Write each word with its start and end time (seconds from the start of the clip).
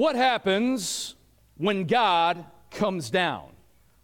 What 0.00 0.16
happens 0.16 1.14
when 1.58 1.84
God 1.84 2.46
comes 2.70 3.10
down? 3.10 3.50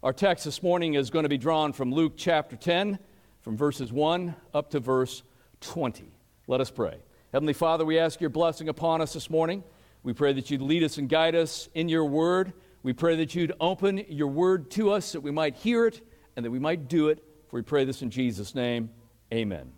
Our 0.03 0.13
text 0.13 0.45
this 0.45 0.61
morning 0.61 0.93
is 0.93 1.09
going 1.09 1.23
to 1.23 1.29
be 1.29 1.39
drawn 1.39 1.73
from 1.73 1.91
Luke 1.91 2.13
chapter 2.15 2.55
10, 2.55 2.99
from 3.41 3.57
verses 3.57 3.91
1 3.91 4.35
up 4.53 4.69
to 4.69 4.79
verse 4.79 5.23
20. 5.61 6.11
Let 6.45 6.61
us 6.61 6.69
pray. 6.69 6.99
Heavenly 7.33 7.53
Father, 7.53 7.83
we 7.83 7.97
ask 7.97 8.21
your 8.21 8.29
blessing 8.29 8.69
upon 8.69 9.01
us 9.01 9.11
this 9.13 9.31
morning. 9.31 9.63
We 10.03 10.13
pray 10.13 10.33
that 10.33 10.51
you'd 10.51 10.61
lead 10.61 10.83
us 10.83 10.99
and 10.99 11.09
guide 11.09 11.33
us 11.33 11.67
in 11.73 11.89
your 11.89 12.05
word. 12.05 12.53
We 12.83 12.93
pray 12.93 13.15
that 13.15 13.33
you'd 13.33 13.53
open 13.59 14.05
your 14.07 14.27
word 14.27 14.69
to 14.73 14.91
us 14.91 15.13
that 15.13 15.21
we 15.21 15.31
might 15.31 15.55
hear 15.55 15.87
it 15.87 16.07
and 16.35 16.45
that 16.45 16.51
we 16.51 16.59
might 16.59 16.87
do 16.87 17.09
it. 17.09 17.23
For 17.47 17.55
we 17.55 17.63
pray 17.63 17.85
this 17.85 18.03
in 18.03 18.11
Jesus' 18.11 18.53
name. 18.53 18.91
Amen. 19.33 19.71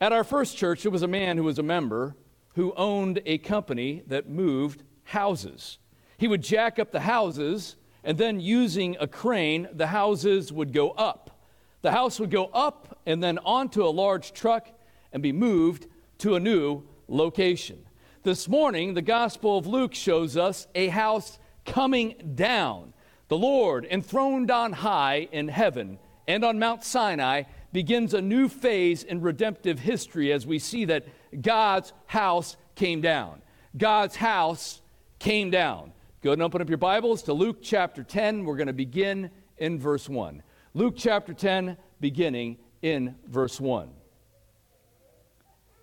At 0.00 0.12
our 0.12 0.22
first 0.22 0.56
church, 0.56 0.84
there 0.84 0.92
was 0.92 1.02
a 1.02 1.08
man 1.08 1.38
who 1.38 1.42
was 1.42 1.58
a 1.58 1.64
member 1.64 2.14
who 2.54 2.72
owned 2.74 3.20
a 3.26 3.38
company 3.38 4.02
that 4.06 4.28
moved 4.28 4.82
houses. 5.04 5.78
He 6.18 6.28
would 6.28 6.42
jack 6.42 6.78
up 6.78 6.92
the 6.92 7.00
houses, 7.00 7.76
and 8.04 8.18
then 8.18 8.40
using 8.40 8.96
a 9.00 9.06
crane, 9.06 9.68
the 9.72 9.88
houses 9.88 10.52
would 10.52 10.72
go 10.72 10.90
up. 10.90 11.40
The 11.82 11.92
house 11.92 12.20
would 12.20 12.30
go 12.30 12.46
up 12.46 12.98
and 13.06 13.22
then 13.22 13.38
onto 13.38 13.84
a 13.84 13.88
large 13.88 14.32
truck 14.32 14.68
and 15.12 15.22
be 15.22 15.32
moved 15.32 15.86
to 16.18 16.34
a 16.34 16.40
new 16.40 16.82
location. 17.08 17.86
This 18.22 18.48
morning, 18.48 18.92
the 18.92 19.02
Gospel 19.02 19.56
of 19.56 19.66
Luke 19.66 19.94
shows 19.94 20.36
us 20.36 20.66
a 20.74 20.88
house 20.88 21.38
coming 21.64 22.32
down. 22.34 22.92
The 23.28 23.38
Lord, 23.38 23.86
enthroned 23.90 24.50
on 24.50 24.72
high 24.72 25.28
in 25.32 25.48
heaven 25.48 25.98
and 26.28 26.44
on 26.44 26.58
Mount 26.58 26.84
Sinai, 26.84 27.44
begins 27.72 28.12
a 28.12 28.20
new 28.20 28.48
phase 28.48 29.02
in 29.02 29.22
redemptive 29.22 29.78
history 29.78 30.32
as 30.32 30.46
we 30.46 30.58
see 30.58 30.84
that 30.86 31.06
God's 31.38 31.92
house 32.06 32.56
came 32.74 33.00
down. 33.00 33.42
God's 33.76 34.16
house 34.16 34.80
came 35.18 35.50
down. 35.50 35.92
Go 36.22 36.32
and 36.32 36.42
open 36.42 36.60
up 36.60 36.68
your 36.68 36.78
Bibles 36.78 37.22
to 37.24 37.32
Luke 37.32 37.58
chapter 37.62 38.02
10. 38.02 38.44
We're 38.44 38.56
going 38.56 38.66
to 38.66 38.72
begin 38.72 39.30
in 39.58 39.78
verse 39.78 40.08
1. 40.08 40.42
Luke 40.74 40.94
chapter 40.96 41.32
10, 41.32 41.76
beginning 42.00 42.58
in 42.82 43.14
verse 43.26 43.60
1. 43.60 43.90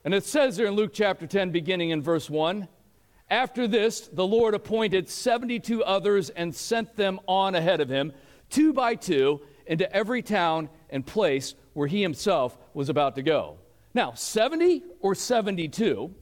And 0.05 0.13
it 0.13 0.25
says 0.25 0.57
there 0.57 0.67
in 0.67 0.75
Luke 0.75 0.91
chapter 0.93 1.27
10, 1.27 1.51
beginning 1.51 1.89
in 1.89 2.01
verse 2.01 2.29
1 2.29 2.67
After 3.29 3.67
this, 3.67 4.07
the 4.07 4.25
Lord 4.25 4.53
appointed 4.53 5.09
72 5.09 5.83
others 5.83 6.29
and 6.29 6.55
sent 6.55 6.95
them 6.95 7.19
on 7.27 7.55
ahead 7.55 7.81
of 7.81 7.89
him, 7.89 8.13
two 8.49 8.73
by 8.73 8.95
two, 8.95 9.41
into 9.65 9.91
every 9.93 10.21
town 10.21 10.69
and 10.89 11.05
place 11.05 11.55
where 11.73 11.87
he 11.87 12.01
himself 12.01 12.57
was 12.73 12.89
about 12.89 13.15
to 13.15 13.21
go. 13.21 13.57
Now, 13.93 14.13
70 14.13 14.83
or 14.99 15.15
72, 15.15 16.13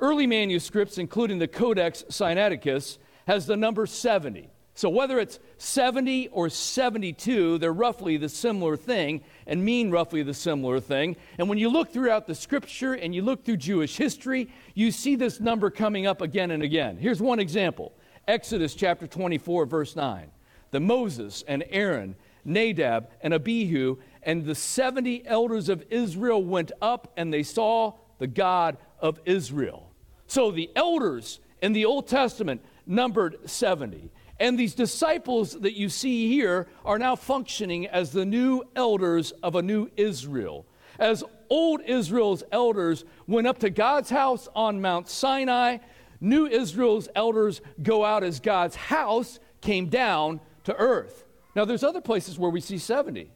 early 0.00 0.26
manuscripts, 0.26 0.98
including 0.98 1.38
the 1.38 1.48
Codex 1.48 2.04
Sinaiticus, 2.08 2.98
has 3.26 3.46
the 3.46 3.56
number 3.56 3.86
70. 3.86 4.50
So 4.78 4.88
whether 4.88 5.18
it's 5.18 5.40
70 5.56 6.28
or 6.28 6.48
72, 6.48 7.58
they're 7.58 7.72
roughly 7.72 8.16
the 8.16 8.28
similar 8.28 8.76
thing 8.76 9.24
and 9.44 9.64
mean 9.64 9.90
roughly 9.90 10.22
the 10.22 10.32
similar 10.32 10.78
thing. 10.78 11.16
And 11.36 11.48
when 11.48 11.58
you 11.58 11.68
look 11.68 11.92
throughout 11.92 12.28
the 12.28 12.34
scripture 12.36 12.94
and 12.94 13.12
you 13.12 13.22
look 13.22 13.44
through 13.44 13.56
Jewish 13.56 13.96
history, 13.96 14.52
you 14.74 14.92
see 14.92 15.16
this 15.16 15.40
number 15.40 15.68
coming 15.68 16.06
up 16.06 16.20
again 16.20 16.52
and 16.52 16.62
again. 16.62 16.96
Here's 16.96 17.20
one 17.20 17.40
example 17.40 17.92
Exodus 18.28 18.76
chapter 18.76 19.08
24, 19.08 19.66
verse 19.66 19.96
9. 19.96 20.30
The 20.70 20.78
Moses 20.78 21.42
and 21.48 21.64
Aaron, 21.70 22.14
Nadab 22.48 23.10
and 23.20 23.34
Abihu, 23.34 23.96
and 24.22 24.44
the 24.44 24.54
70 24.54 25.26
elders 25.26 25.68
of 25.68 25.84
Israel 25.90 26.42
went 26.42 26.72
up 26.82 27.12
and 27.16 27.32
they 27.32 27.42
saw 27.42 27.92
the 28.18 28.26
God 28.26 28.76
of 29.00 29.20
Israel. 29.24 29.92
So 30.26 30.50
the 30.50 30.70
elders 30.74 31.40
in 31.62 31.72
the 31.72 31.84
Old 31.84 32.08
Testament 32.08 32.62
numbered 32.86 33.36
70. 33.48 34.10
And 34.40 34.58
these 34.58 34.74
disciples 34.74 35.52
that 35.60 35.76
you 35.76 35.88
see 35.88 36.28
here 36.28 36.68
are 36.84 36.98
now 36.98 37.16
functioning 37.16 37.86
as 37.86 38.12
the 38.12 38.24
new 38.24 38.62
elders 38.76 39.32
of 39.42 39.54
a 39.54 39.62
new 39.62 39.90
Israel. 39.96 40.66
As 40.98 41.24
old 41.48 41.80
Israel's 41.82 42.44
elders 42.52 43.04
went 43.26 43.46
up 43.46 43.58
to 43.58 43.70
God's 43.70 44.10
house 44.10 44.48
on 44.54 44.80
Mount 44.80 45.08
Sinai, 45.08 45.78
new 46.20 46.46
Israel's 46.46 47.08
elders 47.14 47.60
go 47.82 48.04
out 48.04 48.22
as 48.22 48.40
God's 48.40 48.76
house 48.76 49.38
came 49.60 49.88
down 49.88 50.40
to 50.64 50.74
earth. 50.76 51.24
Now, 51.58 51.64
there's 51.64 51.82
other 51.82 52.00
places 52.00 52.38
where 52.38 52.52
we 52.52 52.60
see 52.60 52.78
70. 52.78 53.32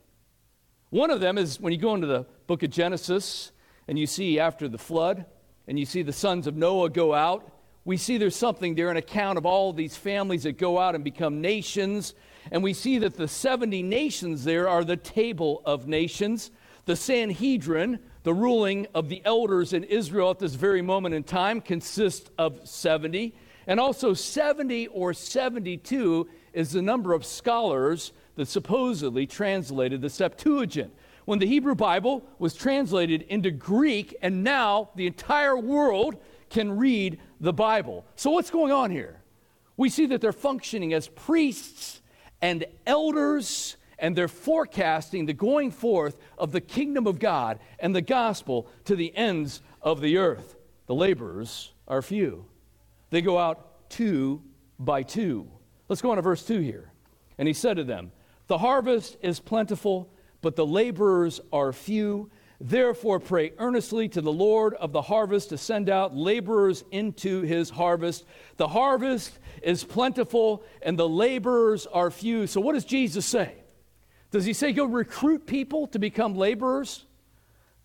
One 0.91 1.11
of 1.11 1.19
them 1.19 1.37
is 1.39 1.59
when 1.59 1.73
you 1.73 1.79
go 1.81 1.93
into 1.93 2.07
the 2.07 2.25
book 2.47 2.63
of 2.63 2.71
Genesis 2.71 3.51
and 3.89 3.99
you 3.99 4.07
see 4.07 4.39
after 4.39 4.69
the 4.69 4.79
flood 4.79 5.27
and 5.67 5.77
you 5.77 5.85
see 5.85 6.03
the 6.03 6.13
sons 6.13 6.47
of 6.47 6.55
Noah 6.55 6.89
go 6.89 7.15
out 7.15 7.53
we 7.85 7.97
see 7.97 8.17
there's 8.17 8.37
something 8.37 8.75
there, 8.75 8.91
an 8.91 8.97
account 8.97 9.39
of 9.39 9.47
all 9.47 9.73
these 9.73 9.97
families 9.97 10.45
that 10.45 10.57
go 10.57 10.79
out 10.79 10.95
and 10.95 11.03
become 11.03 11.41
nations. 11.41 12.15
And 12.51 12.63
we 12.63 12.75
see 12.75 12.99
that 12.99 13.17
the 13.17 13.27
70 13.27 13.83
nations 13.83 14.45
there 14.45 14.69
are 14.69 14.85
the 14.85 14.97
table 14.97 15.63
of 15.65 15.89
nations. 15.89 16.53
The 16.85 16.95
Sanhedrin, 16.95 17.99
the 18.23 18.35
ruling 18.35 18.87
of 18.95 19.09
the 19.09 19.21
elders 19.25 19.73
in 19.73 19.83
Israel 19.85 20.31
at 20.31 20.39
this 20.39 20.55
very 20.55 20.83
moment 20.83 21.15
in 21.15 21.25
time, 21.25 21.61
consists 21.61 22.31
of 22.39 22.61
70. 22.69 23.35
And 23.67 23.81
also, 23.81 24.15
70 24.15 24.89
or 24.89 25.13
72 25.13 26.29
is 26.53 26.73
the 26.73 26.83
number 26.83 27.13
of 27.13 27.25
scholars 27.25 28.13
that 28.37 28.49
supposedly 28.49 29.27
translated 29.27 30.01
the 30.01 30.11
Septuagint. 30.11 30.93
When 31.25 31.39
the 31.39 31.47
Hebrew 31.47 31.75
Bible 31.75 32.27
was 32.39 32.55
translated 32.55 33.23
into 33.23 33.51
Greek, 33.51 34.17
and 34.23 34.43
now 34.43 34.91
the 34.97 35.07
entire 35.07 35.57
world 35.57 36.17
can 36.51 36.77
read 36.77 37.21
the 37.41 37.53
Bible. 37.53 38.05
So, 38.17 38.31
what's 38.31 38.51
going 38.51 38.73
on 38.73 38.91
here? 38.91 39.21
We 39.77 39.89
see 39.89 40.07
that 40.07 40.21
they're 40.21 40.33
functioning 40.33 40.93
as 40.93 41.09
priests 41.09 42.03
and 42.41 42.65
elders, 42.87 43.77
and 43.99 44.17
they're 44.17 44.29
forecasting 44.29 45.27
the 45.27 45.33
going 45.33 45.71
forth 45.71 46.17
of 46.37 46.53
the 46.53 46.61
kingdom 46.61 47.07
of 47.07 47.19
God 47.19 47.61
and 47.79 47.95
the 47.95 48.03
gospel 48.03 48.69
to 48.85 48.97
the 48.97 49.17
ends 49.17 49.63
of 49.81 50.01
the 50.01 50.19
earth. 50.19 50.57
The 50.87 50.95
laborers 50.95 51.73
are 51.87 52.03
few, 52.03 52.47
they 53.11 53.23
go 53.23 53.39
out 53.39 53.89
two 53.91 54.43
by 54.79 55.03
two. 55.03 55.49
Let's 55.89 56.03
go 56.03 56.11
on 56.11 56.17
to 56.17 56.23
verse 56.23 56.45
2 56.45 56.61
here. 56.61 56.91
And 57.39 57.49
he 57.49 57.55
said 57.55 57.77
to 57.77 57.85
them, 57.85 58.13
The 58.47 58.59
harvest 58.59 59.17
is 59.23 59.41
plentiful, 59.41 60.13
but 60.41 60.57
the 60.57 60.67
laborers 60.67 61.41
are 61.53 61.73
few. 61.73 62.31
Therefore, 62.61 63.19
pray 63.19 63.53
earnestly 63.59 64.09
to 64.11 64.21
the 64.21 64.33
Lord 64.33 64.75
of 64.75 64.93
the 64.93 65.03
harvest 65.03 65.49
to 65.49 65.59
send 65.59 65.91
out 65.91 66.15
laborers 66.15 66.85
into 66.93 67.43
his 67.43 67.71
harvest. 67.71 68.25
The 68.57 68.69
harvest 68.69 69.37
is 69.63 69.83
plentiful 69.83 70.63
and 70.81 70.97
the 70.97 71.09
laborers 71.09 71.87
are 71.87 72.11
few. 72.11 72.47
So, 72.47 72.61
what 72.61 72.75
does 72.75 72.85
Jesus 72.85 73.27
say? 73.27 73.57
Does 74.31 74.45
he 74.45 74.53
say 74.53 74.73
go 74.73 74.85
recruit 74.85 75.47
people 75.47 75.89
to 75.89 75.99
become 75.99 76.37
laborers? 76.37 77.05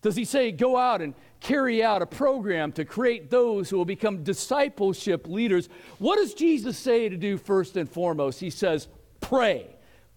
Does 0.00 0.16
he 0.16 0.24
say 0.24 0.52
go 0.52 0.76
out 0.76 1.02
and 1.02 1.14
carry 1.40 1.82
out 1.82 2.02
a 2.02 2.06
program 2.06 2.72
to 2.72 2.84
create 2.84 3.30
those 3.30 3.68
who 3.68 3.76
will 3.76 3.84
become 3.84 4.22
discipleship 4.22 5.26
leaders? 5.26 5.68
What 5.98 6.16
does 6.16 6.34
Jesus 6.34 6.78
say 6.78 7.08
to 7.08 7.16
do 7.16 7.36
first 7.36 7.76
and 7.76 7.88
foremost? 7.88 8.40
He 8.40 8.50
says, 8.50 8.88
pray, 9.20 9.66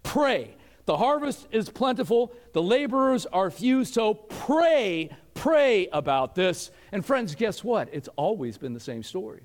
pray. 0.04 0.56
The 0.86 0.98
harvest 0.98 1.48
is 1.52 1.70
plentiful, 1.70 2.34
the 2.54 2.62
laborers 2.62 3.26
are 3.28 3.52
few, 3.52 3.86
so 3.86 4.14
pray, 4.14 5.10
pray 5.36 5.88
about 5.88 6.36
this. 6.36 6.72
And 6.92 7.06
friends, 7.06 7.36
guess 7.36 7.64
what? 7.64 7.88
It's 7.94 8.10
always 8.16 8.58
been 8.58 8.74
the 8.74 8.80
same 8.80 9.04
story. 9.04 9.44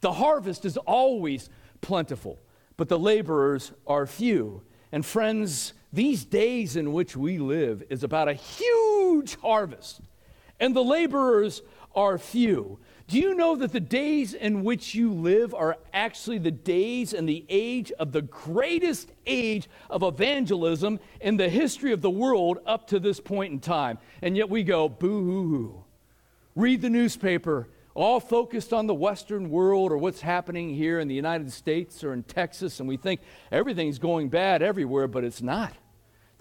The 0.00 0.12
harvest 0.12 0.64
is 0.64 0.76
always 0.76 1.48
plentiful, 1.80 2.38
but 2.76 2.88
the 2.88 2.98
laborers 2.98 3.72
are 3.86 4.06
few. 4.06 4.62
And 4.92 5.06
friends, 5.06 5.72
these 5.92 6.24
days 6.24 6.76
in 6.76 6.92
which 6.92 7.16
we 7.16 7.38
live 7.38 7.82
is 7.88 8.04
about 8.04 8.28
a 8.28 8.34
huge 8.34 8.91
harvest, 9.42 10.00
and 10.58 10.74
the 10.74 10.84
laborers 10.84 11.62
are 11.94 12.18
few. 12.18 12.78
Do 13.08 13.18
you 13.18 13.34
know 13.34 13.56
that 13.56 13.72
the 13.72 13.80
days 13.80 14.32
in 14.32 14.64
which 14.64 14.94
you 14.94 15.12
live 15.12 15.52
are 15.54 15.76
actually 15.92 16.38
the 16.38 16.50
days 16.50 17.12
and 17.12 17.28
the 17.28 17.44
age 17.48 17.92
of 17.92 18.12
the 18.12 18.22
greatest 18.22 19.10
age 19.26 19.68
of 19.90 20.02
evangelism 20.02 20.98
in 21.20 21.36
the 21.36 21.48
history 21.48 21.92
of 21.92 22.00
the 22.00 22.10
world 22.10 22.58
up 22.64 22.86
to 22.86 22.98
this 22.98 23.20
point 23.20 23.52
in 23.52 23.60
time? 23.60 23.98
And 24.22 24.36
yet 24.36 24.48
we 24.48 24.62
go, 24.62 24.88
boo 24.88 25.24
hoo 25.24 25.48
hoo. 25.48 25.84
Read 26.54 26.80
the 26.80 26.88
newspaper, 26.88 27.68
all 27.94 28.20
focused 28.20 28.72
on 28.72 28.86
the 28.86 28.94
Western 28.94 29.50
world 29.50 29.92
or 29.92 29.98
what's 29.98 30.20
happening 30.22 30.74
here 30.74 30.98
in 30.98 31.08
the 31.08 31.14
United 31.14 31.52
States 31.52 32.02
or 32.02 32.14
in 32.14 32.22
Texas, 32.22 32.80
and 32.80 32.88
we 32.88 32.96
think 32.96 33.20
everything's 33.50 33.98
going 33.98 34.28
bad 34.30 34.62
everywhere, 34.62 35.06
but 35.08 35.24
it's 35.24 35.42
not. 35.42 35.74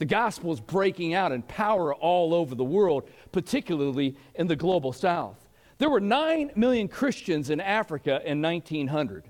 The 0.01 0.05
gospel 0.05 0.51
is 0.51 0.59
breaking 0.59 1.13
out 1.13 1.31
in 1.31 1.43
power 1.43 1.93
all 1.93 2.33
over 2.33 2.55
the 2.55 2.63
world, 2.63 3.07
particularly 3.31 4.15
in 4.33 4.47
the 4.47 4.55
global 4.55 4.93
south. 4.93 5.47
There 5.77 5.91
were 5.91 5.99
9 5.99 6.53
million 6.55 6.87
Christians 6.87 7.51
in 7.51 7.61
Africa 7.61 8.19
in 8.25 8.41
1900. 8.41 9.25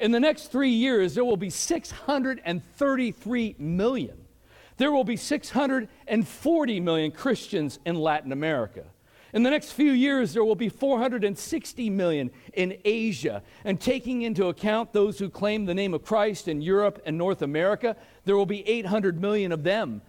In 0.00 0.10
the 0.10 0.18
next 0.18 0.50
three 0.50 0.72
years, 0.72 1.14
there 1.14 1.24
will 1.24 1.36
be 1.36 1.50
633 1.50 3.54
million. 3.60 4.18
There 4.76 4.90
will 4.90 5.04
be 5.04 5.16
640 5.16 6.80
million 6.80 7.12
Christians 7.12 7.78
in 7.86 7.94
Latin 7.94 8.32
America. 8.32 8.86
In 9.34 9.44
the 9.44 9.50
next 9.50 9.72
few 9.72 9.92
years, 9.92 10.32
there 10.32 10.44
will 10.44 10.56
be 10.56 10.68
460 10.68 11.90
million 11.90 12.32
in 12.54 12.76
Asia. 12.84 13.44
And 13.64 13.80
taking 13.80 14.22
into 14.22 14.46
account 14.46 14.92
those 14.92 15.20
who 15.20 15.30
claim 15.30 15.64
the 15.64 15.74
name 15.74 15.94
of 15.94 16.02
Christ 16.02 16.48
in 16.48 16.60
Europe 16.60 17.00
and 17.06 17.16
North 17.16 17.42
America, 17.42 17.94
there 18.24 18.36
will 18.36 18.46
be 18.46 18.68
800 18.68 19.20
million 19.20 19.52
of 19.52 19.62
them. 19.62 20.02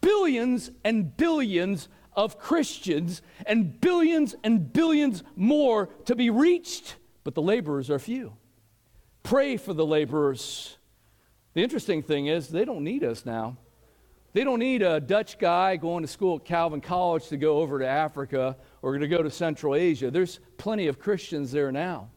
Billions 0.00 0.70
and 0.84 1.16
billions 1.16 1.88
of 2.14 2.38
Christians, 2.38 3.22
and 3.46 3.80
billions 3.80 4.34
and 4.42 4.72
billions 4.72 5.22
more 5.36 5.86
to 6.06 6.16
be 6.16 6.30
reached. 6.30 6.96
But 7.24 7.34
the 7.34 7.42
laborers 7.42 7.90
are 7.90 7.98
few. 7.98 8.32
Pray 9.22 9.56
for 9.56 9.74
the 9.74 9.84
laborers. 9.84 10.78
The 11.54 11.62
interesting 11.62 12.02
thing 12.02 12.26
is, 12.26 12.48
they 12.48 12.64
don't 12.64 12.84
need 12.84 13.04
us 13.04 13.26
now. 13.26 13.58
They 14.32 14.44
don't 14.44 14.58
need 14.58 14.82
a 14.82 15.00
Dutch 15.00 15.38
guy 15.38 15.76
going 15.76 16.02
to 16.02 16.08
school 16.08 16.36
at 16.36 16.44
Calvin 16.44 16.80
College 16.80 17.28
to 17.28 17.36
go 17.36 17.58
over 17.58 17.78
to 17.78 17.86
Africa 17.86 18.56
or 18.82 18.98
to 18.98 19.08
go 19.08 19.22
to 19.22 19.30
Central 19.30 19.74
Asia. 19.74 20.10
There's 20.10 20.40
plenty 20.58 20.88
of 20.88 20.98
Christians 20.98 21.52
there 21.52 21.72
now. 21.72 22.10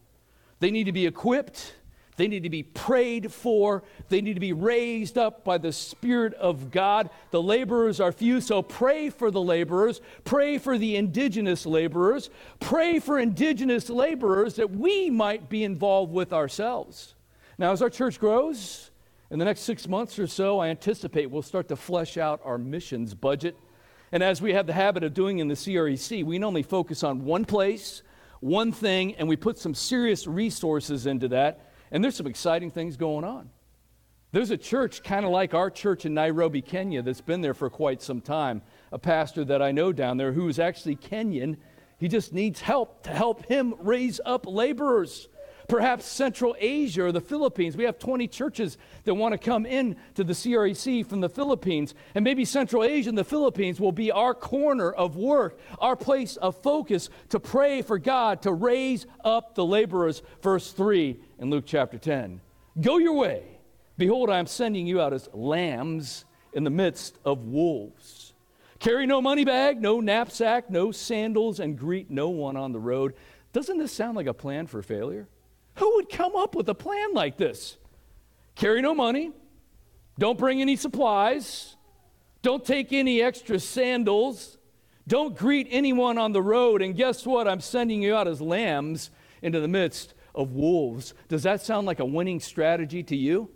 They 0.60 0.70
need 0.70 0.84
to 0.84 0.92
be 0.92 1.06
equipped. 1.06 1.76
They 2.20 2.28
need 2.28 2.44
to 2.44 2.50
be 2.50 2.64
prayed 2.64 3.32
for. 3.32 3.82
They 4.10 4.20
need 4.20 4.34
to 4.34 4.42
be 4.42 4.52
raised 4.52 5.18
up 5.18 5.46
by 5.46 5.58
the 5.58 5.72
Spirit 5.72 6.34
of 6.34 6.70
God. 6.70 7.10
The 7.32 7.42
laborers 7.42 8.02
are 8.02 8.12
few, 8.12 8.42
so 8.42 8.62
pray 8.62 9.10
for 9.10 9.32
the 9.32 9.40
laborers. 9.40 10.02
Pray 10.26 10.58
for 10.58 10.78
the 10.78 10.98
indigenous 10.98 11.66
laborers. 11.66 12.30
Pray 12.60 13.00
for 13.00 13.20
indigenous 13.20 13.90
laborers 13.90 14.56
that 14.56 14.70
we 14.70 15.10
might 15.10 15.48
be 15.48 15.64
involved 15.64 16.12
with 16.12 16.34
ourselves. 16.34 17.16
Now, 17.58 17.72
as 17.72 17.82
our 17.82 17.90
church 17.90 18.20
grows, 18.20 18.92
in 19.32 19.40
the 19.40 19.46
next 19.46 19.62
six 19.62 19.88
months 19.88 20.20
or 20.20 20.28
so, 20.28 20.60
I 20.60 20.68
anticipate 20.68 21.32
we'll 21.32 21.42
start 21.42 21.70
to 21.70 21.78
flesh 21.78 22.18
out 22.18 22.42
our 22.44 22.58
missions 22.58 23.14
budget. 23.14 23.56
And 24.12 24.22
as 24.22 24.42
we 24.42 24.52
have 24.52 24.68
the 24.68 24.74
habit 24.74 25.06
of 25.06 25.14
doing 25.14 25.40
in 25.40 25.48
the 25.48 25.56
CREC, 25.56 26.26
we 26.26 26.38
normally 26.38 26.64
focus 26.64 27.02
on 27.02 27.24
one 27.24 27.46
place, 27.46 28.02
one 28.42 28.74
thing, 28.74 29.16
and 29.16 29.30
we 29.30 29.38
put 29.38 29.58
some 29.58 29.74
serious 29.74 30.28
resources 30.28 31.06
into 31.06 31.30
that. 31.30 31.68
And 31.92 32.04
there's 32.04 32.16
some 32.16 32.28
exciting 32.28 32.72
things 32.72 32.98
going 32.98 33.24
on. 33.24 33.50
There's 34.32 34.52
a 34.52 34.58
church 34.58 35.02
kind 35.02 35.26
of 35.26 35.32
like 35.32 35.56
our 35.56 35.72
church 35.72 36.06
in 36.06 36.14
Nairobi, 36.14 36.62
Kenya, 36.62 37.02
that's 37.02 37.22
been 37.22 37.42
there 37.42 37.56
for 37.56 37.70
quite 37.70 38.02
some 38.02 38.22
time. 38.22 38.62
A 38.92 39.00
pastor 39.00 39.44
that 39.46 39.62
I 39.62 39.72
know 39.72 39.92
down 39.92 40.18
there 40.18 40.34
who 40.34 40.48
is 40.48 40.60
actually 40.60 40.98
Kenyan. 40.98 41.58
He 41.98 42.08
just 42.08 42.32
needs 42.32 42.62
help 42.62 43.04
to 43.04 43.10
help 43.10 43.46
him 43.48 43.74
raise 43.80 44.22
up 44.26 44.46
laborers 44.46 45.29
perhaps 45.70 46.06
Central 46.06 46.56
Asia 46.60 47.04
or 47.04 47.12
the 47.12 47.22
Philippines. 47.22 47.78
We 47.78 47.86
have 47.86 48.00
20 48.00 48.28
churches 48.28 48.78
that 49.06 49.14
want 49.14 49.32
to 49.34 49.38
come 49.38 49.66
in 49.66 49.96
to 50.16 50.24
the 50.24 50.34
CREC 50.34 51.06
from 51.06 51.22
the 51.22 51.30
Philippines. 51.30 51.94
And 52.16 52.24
maybe 52.24 52.44
Central 52.44 52.84
Asia 52.84 53.10
and 53.10 53.18
the 53.18 53.24
Philippines 53.24 53.80
will 53.80 53.92
be 53.92 54.12
our 54.12 54.34
corner 54.34 54.92
of 54.92 55.16
work, 55.16 55.60
our 55.80 55.96
place 55.96 56.36
of 56.38 56.62
focus 56.62 57.10
to 57.30 57.40
pray 57.40 57.82
for 57.84 58.00
God 58.00 58.42
to 58.42 58.52
raise 58.52 59.06
up 59.24 59.56
the 59.56 59.66
laborers. 59.66 60.22
Verse 60.42 60.72
3 60.72 61.18
in 61.38 61.50
Luke 61.50 61.66
chapter 61.66 61.98
10. 61.98 62.42
Go 62.82 62.98
your 62.98 63.14
way. 63.14 63.44
Behold, 63.98 64.30
I 64.30 64.40
am 64.40 64.48
sending 64.48 64.88
you 64.88 65.00
out 65.00 65.14
as 65.14 65.30
lambs 65.34 66.26
in 66.54 66.64
the 66.64 66.70
midst 66.70 67.18
of 67.24 67.46
wolves. 67.46 68.34
Carry 68.80 69.06
no 69.06 69.22
money 69.22 69.44
bag, 69.44 69.82
no 69.82 70.00
knapsack, 70.00 70.70
no 70.70 70.92
sandals, 70.92 71.60
and 71.60 71.78
greet 71.78 72.10
no 72.10 72.30
one 72.30 72.56
on 72.56 72.72
the 72.72 72.80
road. 72.80 73.14
Doesn't 73.52 73.78
this 73.78 73.92
sound 73.92 74.16
like 74.16 74.28
a 74.28 74.34
plan 74.34 74.68
for 74.68 74.82
failure? 74.82 75.28
Who 75.76 75.96
would 75.96 76.10
come 76.10 76.36
up 76.36 76.56
with 76.56 76.68
a 76.70 76.76
plan 76.76 77.14
like 77.14 77.38
this? 77.38 77.78
Carry 78.56 78.82
no 78.82 78.94
money, 78.94 79.32
don't 80.18 80.38
bring 80.38 80.62
any 80.62 80.76
supplies, 80.76 81.76
don't 82.42 82.66
take 82.66 82.92
any 82.92 83.22
extra 83.22 83.60
sandals, 83.60 84.58
don't 85.08 85.36
greet 85.36 85.68
anyone 85.72 86.18
on 86.18 86.34
the 86.34 86.42
road, 86.42 86.82
and 86.82 86.96
guess 86.96 87.26
what? 87.26 87.48
I'm 87.48 87.62
sending 87.62 88.04
you 88.04 88.16
out 88.16 88.28
as 88.28 88.42
lambs 88.42 89.12
into 89.42 89.60
the 89.60 89.68
midst 89.68 90.14
of 90.36 90.52
wolves. 90.52 91.14
Does 91.30 91.44
that 91.44 91.62
sound 91.62 91.88
like 91.88 92.00
a 92.00 92.06
winning 92.06 92.40
strategy 92.40 93.02
to 93.04 93.16
you? 93.16 93.50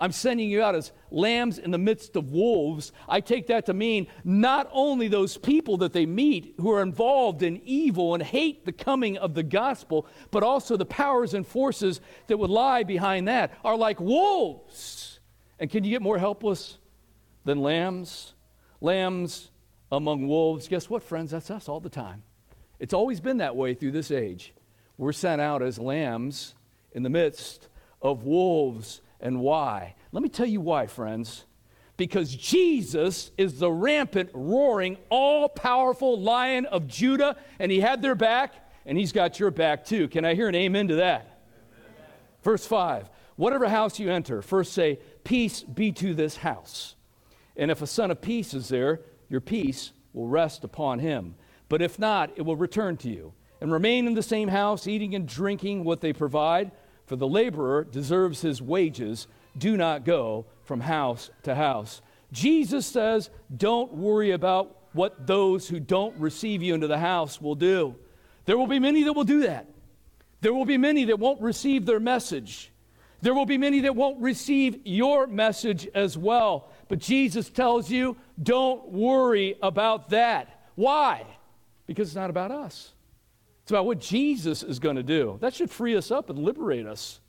I'm 0.00 0.12
sending 0.12 0.48
you 0.48 0.62
out 0.62 0.76
as 0.76 0.92
lambs 1.10 1.58
in 1.58 1.72
the 1.72 1.78
midst 1.78 2.14
of 2.14 2.30
wolves. 2.30 2.92
I 3.08 3.20
take 3.20 3.48
that 3.48 3.66
to 3.66 3.74
mean 3.74 4.06
not 4.22 4.68
only 4.72 5.08
those 5.08 5.36
people 5.36 5.78
that 5.78 5.92
they 5.92 6.06
meet 6.06 6.54
who 6.58 6.70
are 6.70 6.82
involved 6.82 7.42
in 7.42 7.60
evil 7.64 8.14
and 8.14 8.22
hate 8.22 8.64
the 8.64 8.72
coming 8.72 9.18
of 9.18 9.34
the 9.34 9.42
gospel, 9.42 10.06
but 10.30 10.44
also 10.44 10.76
the 10.76 10.86
powers 10.86 11.34
and 11.34 11.44
forces 11.44 12.00
that 12.28 12.38
would 12.38 12.50
lie 12.50 12.84
behind 12.84 13.26
that 13.26 13.52
are 13.64 13.76
like 13.76 13.98
wolves. 13.98 15.18
And 15.58 15.68
can 15.68 15.82
you 15.82 15.90
get 15.90 16.02
more 16.02 16.18
helpless 16.18 16.78
than 17.44 17.60
lambs? 17.60 18.34
Lambs 18.80 19.50
among 19.90 20.28
wolves. 20.28 20.68
Guess 20.68 20.88
what, 20.88 21.02
friends? 21.02 21.32
That's 21.32 21.50
us 21.50 21.68
all 21.68 21.80
the 21.80 21.88
time. 21.88 22.22
It's 22.78 22.94
always 22.94 23.20
been 23.20 23.38
that 23.38 23.56
way 23.56 23.74
through 23.74 23.90
this 23.90 24.12
age. 24.12 24.54
We're 24.96 25.12
sent 25.12 25.40
out 25.40 25.62
as 25.62 25.78
lambs 25.78 26.54
in 26.92 27.02
the 27.02 27.10
midst 27.10 27.68
of 28.00 28.22
wolves. 28.22 29.00
And 29.20 29.40
why? 29.40 29.94
Let 30.12 30.22
me 30.22 30.28
tell 30.28 30.46
you 30.46 30.60
why, 30.60 30.86
friends. 30.86 31.44
Because 31.96 32.34
Jesus 32.34 33.32
is 33.36 33.58
the 33.58 33.70
rampant, 33.70 34.30
roaring, 34.32 34.98
all 35.10 35.48
powerful 35.48 36.20
lion 36.20 36.66
of 36.66 36.86
Judah, 36.86 37.36
and 37.58 37.72
he 37.72 37.80
had 37.80 38.02
their 38.02 38.14
back, 38.14 38.54
and 38.86 38.96
he's 38.96 39.10
got 39.10 39.40
your 39.40 39.50
back 39.50 39.84
too. 39.84 40.06
Can 40.08 40.24
I 40.24 40.34
hear 40.34 40.48
an 40.48 40.54
amen 40.54 40.88
to 40.88 40.94
that? 40.96 41.40
Amen. 41.72 42.06
Verse 42.42 42.66
5 42.66 43.10
Whatever 43.34 43.68
house 43.68 43.98
you 43.98 44.10
enter, 44.10 44.42
first 44.42 44.72
say, 44.72 44.98
Peace 45.24 45.62
be 45.62 45.92
to 45.92 46.14
this 46.14 46.36
house. 46.36 46.94
And 47.56 47.70
if 47.70 47.82
a 47.82 47.86
son 47.86 48.10
of 48.10 48.20
peace 48.20 48.54
is 48.54 48.68
there, 48.68 49.00
your 49.28 49.40
peace 49.40 49.92
will 50.12 50.28
rest 50.28 50.64
upon 50.64 51.00
him. 51.00 51.34
But 51.68 51.82
if 51.82 51.98
not, 51.98 52.30
it 52.36 52.42
will 52.42 52.56
return 52.56 52.96
to 52.98 53.08
you. 53.08 53.34
And 53.60 53.72
remain 53.72 54.06
in 54.06 54.14
the 54.14 54.22
same 54.22 54.48
house, 54.48 54.86
eating 54.86 55.16
and 55.16 55.26
drinking 55.26 55.82
what 55.82 56.00
they 56.00 56.12
provide 56.12 56.70
for 57.08 57.16
the 57.16 57.26
laborer 57.26 57.84
deserves 57.84 58.42
his 58.42 58.60
wages. 58.60 59.26
Do 59.56 59.76
not 59.76 60.04
go 60.04 60.44
from 60.64 60.80
house 60.80 61.30
to 61.44 61.54
house. 61.54 62.02
Jesus 62.30 62.86
says, 62.86 63.30
don't 63.56 63.94
worry 63.94 64.32
about 64.32 64.76
what 64.92 65.26
those 65.26 65.66
who 65.68 65.80
don't 65.80 66.14
receive 66.18 66.62
you 66.62 66.74
into 66.74 66.86
the 66.86 66.98
house 66.98 67.40
will 67.40 67.54
do. 67.54 67.96
There 68.44 68.58
will 68.58 68.66
be 68.66 68.78
many 68.78 69.04
that 69.04 69.14
will 69.14 69.24
do 69.24 69.40
that. 69.40 69.66
There 70.42 70.52
will 70.52 70.66
be 70.66 70.76
many 70.76 71.06
that 71.06 71.18
won't 71.18 71.40
receive 71.40 71.86
their 71.86 71.98
message. 71.98 72.70
There 73.22 73.34
will 73.34 73.46
be 73.46 73.58
many 73.58 73.80
that 73.80 73.96
won't 73.96 74.20
receive 74.20 74.80
your 74.84 75.26
message 75.26 75.88
as 75.94 76.16
well. 76.16 76.70
But 76.88 76.98
Jesus 76.98 77.48
tells 77.48 77.90
you, 77.90 78.16
don't 78.40 78.88
worry 78.90 79.56
about 79.62 80.10
that. 80.10 80.68
Why? 80.74 81.24
Because 81.86 82.08
it's 82.08 82.16
not 82.16 82.30
about 82.30 82.50
us. 82.50 82.92
It's 83.68 83.72
about 83.72 83.84
what 83.84 84.00
Jesus 84.00 84.62
is 84.62 84.78
going 84.78 84.96
to 84.96 85.02
do. 85.02 85.36
That 85.42 85.52
should 85.52 85.70
free 85.70 85.94
us 85.94 86.10
up 86.10 86.30
and 86.30 86.38
liberate 86.38 86.86
us. 86.86 87.20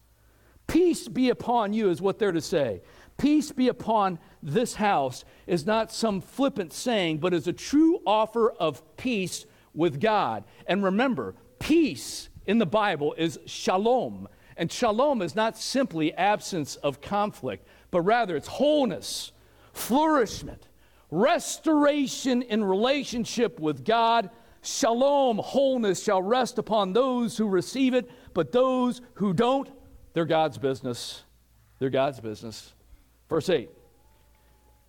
Peace 0.67 1.09
be 1.09 1.31
upon 1.31 1.73
you, 1.73 1.89
is 1.89 2.01
what 2.01 2.17
they're 2.17 2.31
to 2.31 2.39
say. 2.39 2.81
Peace 3.17 3.51
be 3.51 3.67
upon 3.67 4.19
this 4.41 4.75
house 4.75 5.25
is 5.47 5.65
not 5.65 5.91
some 5.91 6.21
flippant 6.21 6.71
saying, 6.71 7.17
but 7.17 7.33
is 7.33 7.49
a 7.49 7.51
true 7.51 7.99
offer 8.07 8.51
of 8.51 8.81
peace 8.95 9.45
with 9.73 9.99
God. 9.99 10.45
And 10.65 10.81
remember, 10.81 11.35
peace 11.59 12.29
in 12.45 12.57
the 12.57 12.65
Bible 12.65 13.13
is 13.17 13.37
shalom. 13.45 14.29
And 14.55 14.71
shalom 14.71 15.21
is 15.21 15.35
not 15.35 15.57
simply 15.57 16.13
absence 16.13 16.77
of 16.77 17.01
conflict, 17.01 17.67
but 17.91 17.99
rather 17.99 18.37
it's 18.37 18.47
wholeness, 18.47 19.33
flourishment, 19.73 20.69
restoration 21.11 22.43
in 22.43 22.63
relationship 22.63 23.59
with 23.59 23.83
God 23.83 24.29
Shalom, 24.69 25.39
wholeness 25.39 26.03
shall 26.03 26.21
rest 26.21 26.59
upon 26.59 26.93
those 26.93 27.35
who 27.35 27.47
receive 27.47 27.95
it, 27.95 28.07
but 28.35 28.51
those 28.51 29.01
who 29.15 29.33
don't, 29.33 29.67
they're 30.13 30.25
God's 30.25 30.59
business. 30.59 31.23
They're 31.79 31.89
God's 31.89 32.19
business. 32.19 32.73
Verse 33.29 33.49
8 33.49 33.71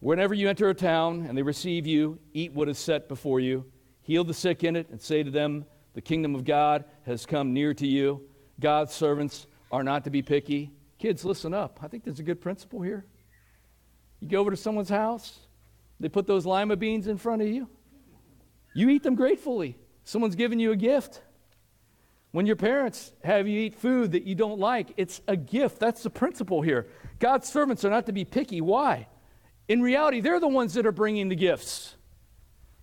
Whenever 0.01 0.35
you 0.35 0.51
enter 0.51 0.69
a 0.69 0.75
town 0.75 1.25
and 1.27 1.37
they 1.37 1.43
receive 1.43 1.87
you, 1.87 2.19
eat 2.35 2.53
what 2.53 2.69
is 2.69 2.79
set 2.79 3.09
before 3.09 3.41
you, 3.41 3.65
heal 4.03 4.23
the 4.23 4.35
sick 4.35 4.65
in 4.65 4.77
it, 4.77 4.91
and 4.91 5.01
say 5.01 5.23
to 5.23 5.31
them, 5.31 5.65
The 5.95 6.03
kingdom 6.03 6.35
of 6.35 6.45
God 6.45 6.85
has 7.07 7.25
come 7.25 7.55
near 7.55 7.73
to 7.73 7.87
you. 7.87 8.21
God's 8.61 8.93
servants 8.93 9.47
are 9.73 9.83
not 9.83 10.05
to 10.05 10.11
be 10.11 10.21
picky. 10.21 10.73
Kids, 10.99 11.25
listen 11.25 11.55
up. 11.55 11.81
I 11.83 11.89
think 11.89 12.05
there's 12.05 12.21
a 12.21 12.25
good 12.25 12.43
principle 12.43 12.83
here. 12.83 13.07
You 14.21 14.29
go 14.29 14.41
over 14.41 14.51
to 14.51 14.59
someone's 14.59 14.91
house, 14.91 15.39
they 15.99 16.11
put 16.11 16.27
those 16.27 16.45
lima 16.45 16.77
beans 16.77 17.07
in 17.07 17.17
front 17.17 17.41
of 17.41 17.49
you. 17.49 17.67
You 18.73 18.89
eat 18.89 19.03
them 19.03 19.15
gratefully. 19.15 19.79
Someone's 20.05 20.37
given 20.37 20.59
you 20.59 20.73
a 20.73 20.77
gift. 20.77 21.23
When 22.33 22.47
your 22.47 22.57
parents 22.57 23.13
have 23.25 23.49
you 23.49 23.59
eat 23.61 23.75
food 23.75 24.13
that 24.13 24.23
you 24.23 24.35
don't 24.35 24.61
like, 24.61 24.93
it's 24.97 25.21
a 25.27 25.37
gift. 25.37 25.81
That's 25.81 26.03
the 26.03 26.11
principle 26.11 26.63
here. 26.63 26.87
God's 27.19 27.49
servants 27.49 27.85
are 27.85 27.91
not 27.91 28.07
to 28.07 28.13
be 28.13 28.25
picky. 28.25 28.61
Why? 28.61 29.09
In 29.69 29.83
reality, 29.83 30.21
they're 30.21 30.41
the 30.41 30.49
ones 30.49 30.75
that 30.75 30.87
are 30.87 30.93
bringing 30.93 31.29
the 31.29 31.37
gifts. 31.37 31.97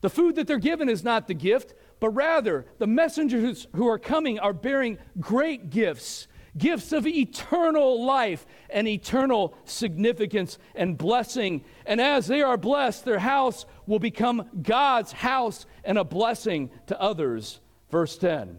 The 0.01 0.09
food 0.09 0.35
that 0.35 0.47
they're 0.47 0.57
given 0.57 0.89
is 0.89 1.03
not 1.03 1.27
the 1.27 1.33
gift, 1.33 1.73
but 1.99 2.09
rather 2.09 2.65
the 2.77 2.87
messengers 2.87 3.67
who 3.75 3.87
are 3.87 3.97
coming 3.97 4.37
are 4.39 4.53
bearing 4.53 4.97
great 5.19 5.69
gifts, 5.69 6.27
gifts 6.57 6.91
of 6.91 7.07
eternal 7.07 8.05
life 8.05 8.45
and 8.69 8.87
eternal 8.87 9.55
significance 9.65 10.57
and 10.75 10.97
blessing. 10.97 11.63
And 11.85 12.01
as 12.01 12.27
they 12.27 12.41
are 12.41 12.57
blessed, 12.57 13.05
their 13.05 13.19
house 13.19 13.65
will 13.85 13.99
become 13.99 14.49
God's 14.61 15.11
house 15.11 15.65
and 15.83 15.97
a 15.97 16.03
blessing 16.03 16.69
to 16.87 16.99
others. 16.99 17.59
Verse 17.89 18.17
10 18.17 18.57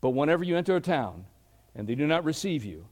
But 0.00 0.10
whenever 0.10 0.44
you 0.44 0.56
enter 0.56 0.76
a 0.76 0.80
town 0.80 1.26
and 1.74 1.86
they 1.86 1.94
do 1.94 2.06
not 2.06 2.24
receive 2.24 2.64
you, 2.64 2.86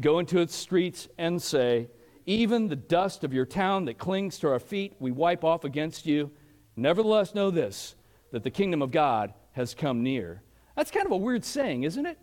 go 0.00 0.18
into 0.18 0.40
its 0.40 0.54
streets 0.54 1.08
and 1.18 1.40
say, 1.40 1.88
Even 2.26 2.68
the 2.68 2.76
dust 2.76 3.24
of 3.24 3.32
your 3.32 3.46
town 3.46 3.86
that 3.86 3.98
clings 3.98 4.38
to 4.38 4.48
our 4.48 4.60
feet, 4.60 4.94
we 4.98 5.10
wipe 5.10 5.44
off 5.44 5.64
against 5.64 6.06
you. 6.06 6.30
Nevertheless, 6.76 7.34
know 7.34 7.50
this 7.50 7.94
that 8.32 8.42
the 8.42 8.50
kingdom 8.50 8.82
of 8.82 8.90
God 8.90 9.32
has 9.52 9.74
come 9.74 10.02
near. 10.02 10.42
That's 10.74 10.90
kind 10.90 11.06
of 11.06 11.12
a 11.12 11.16
weird 11.16 11.44
saying, 11.44 11.84
isn't 11.84 12.04
it? 12.04 12.18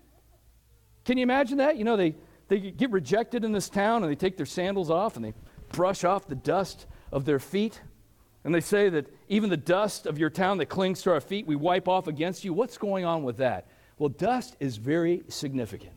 Can 1.06 1.18
you 1.18 1.24
imagine 1.24 1.58
that? 1.58 1.78
You 1.78 1.84
know, 1.84 1.98
they, 1.98 2.16
they 2.48 2.60
get 2.60 2.92
rejected 2.92 3.44
in 3.44 3.52
this 3.52 3.70
town 3.70 4.04
and 4.04 4.12
they 4.12 4.16
take 4.16 4.38
their 4.38 4.46
sandals 4.46 4.90
off 4.90 5.16
and 5.16 5.26
they 5.26 5.34
brush 5.72 6.04
off 6.04 6.28
the 6.28 6.36
dust 6.36 6.86
of 7.12 7.26
their 7.26 7.40
feet. 7.40 7.82
And 8.44 8.54
they 8.54 8.62
say 8.62 8.90
that 8.90 9.08
even 9.30 9.50
the 9.50 9.58
dust 9.58 10.06
of 10.06 10.18
your 10.18 10.30
town 10.30 10.58
that 10.58 10.66
clings 10.66 11.02
to 11.04 11.12
our 11.12 11.22
feet, 11.22 11.48
we 11.48 11.56
wipe 11.56 11.88
off 11.88 12.08
against 12.08 12.44
you. 12.44 12.54
What's 12.54 12.78
going 12.78 13.06
on 13.06 13.24
with 13.24 13.38
that? 13.38 13.68
Well, 13.98 14.10
dust 14.10 14.58
is 14.60 14.78
very 14.78 15.24
significant. 15.30 15.94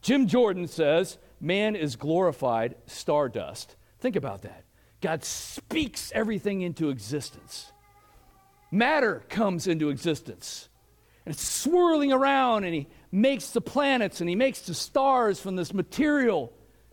Jim 0.00 0.26
Jordan 0.26 0.66
says 0.66 1.18
man 1.40 1.76
is 1.76 1.96
glorified 1.96 2.76
stardust. 2.86 3.76
Think 3.98 4.16
about 4.16 4.42
that. 4.42 4.64
God 5.02 5.24
speaks 5.24 6.10
everything 6.14 6.62
into 6.62 6.88
existence. 6.88 7.72
Matter 8.70 9.22
comes 9.28 9.66
into 9.66 9.90
existence. 9.90 10.69
And 11.26 11.34
it's 11.34 11.46
swirling 11.46 12.12
around, 12.12 12.64
and 12.64 12.74
he 12.74 12.86
makes 13.12 13.50
the 13.50 13.60
planets 13.60 14.20
and 14.20 14.28
he 14.28 14.36
makes 14.36 14.60
the 14.60 14.74
stars 14.74 15.40
from 15.40 15.56
this 15.56 15.74
material, 15.74 16.52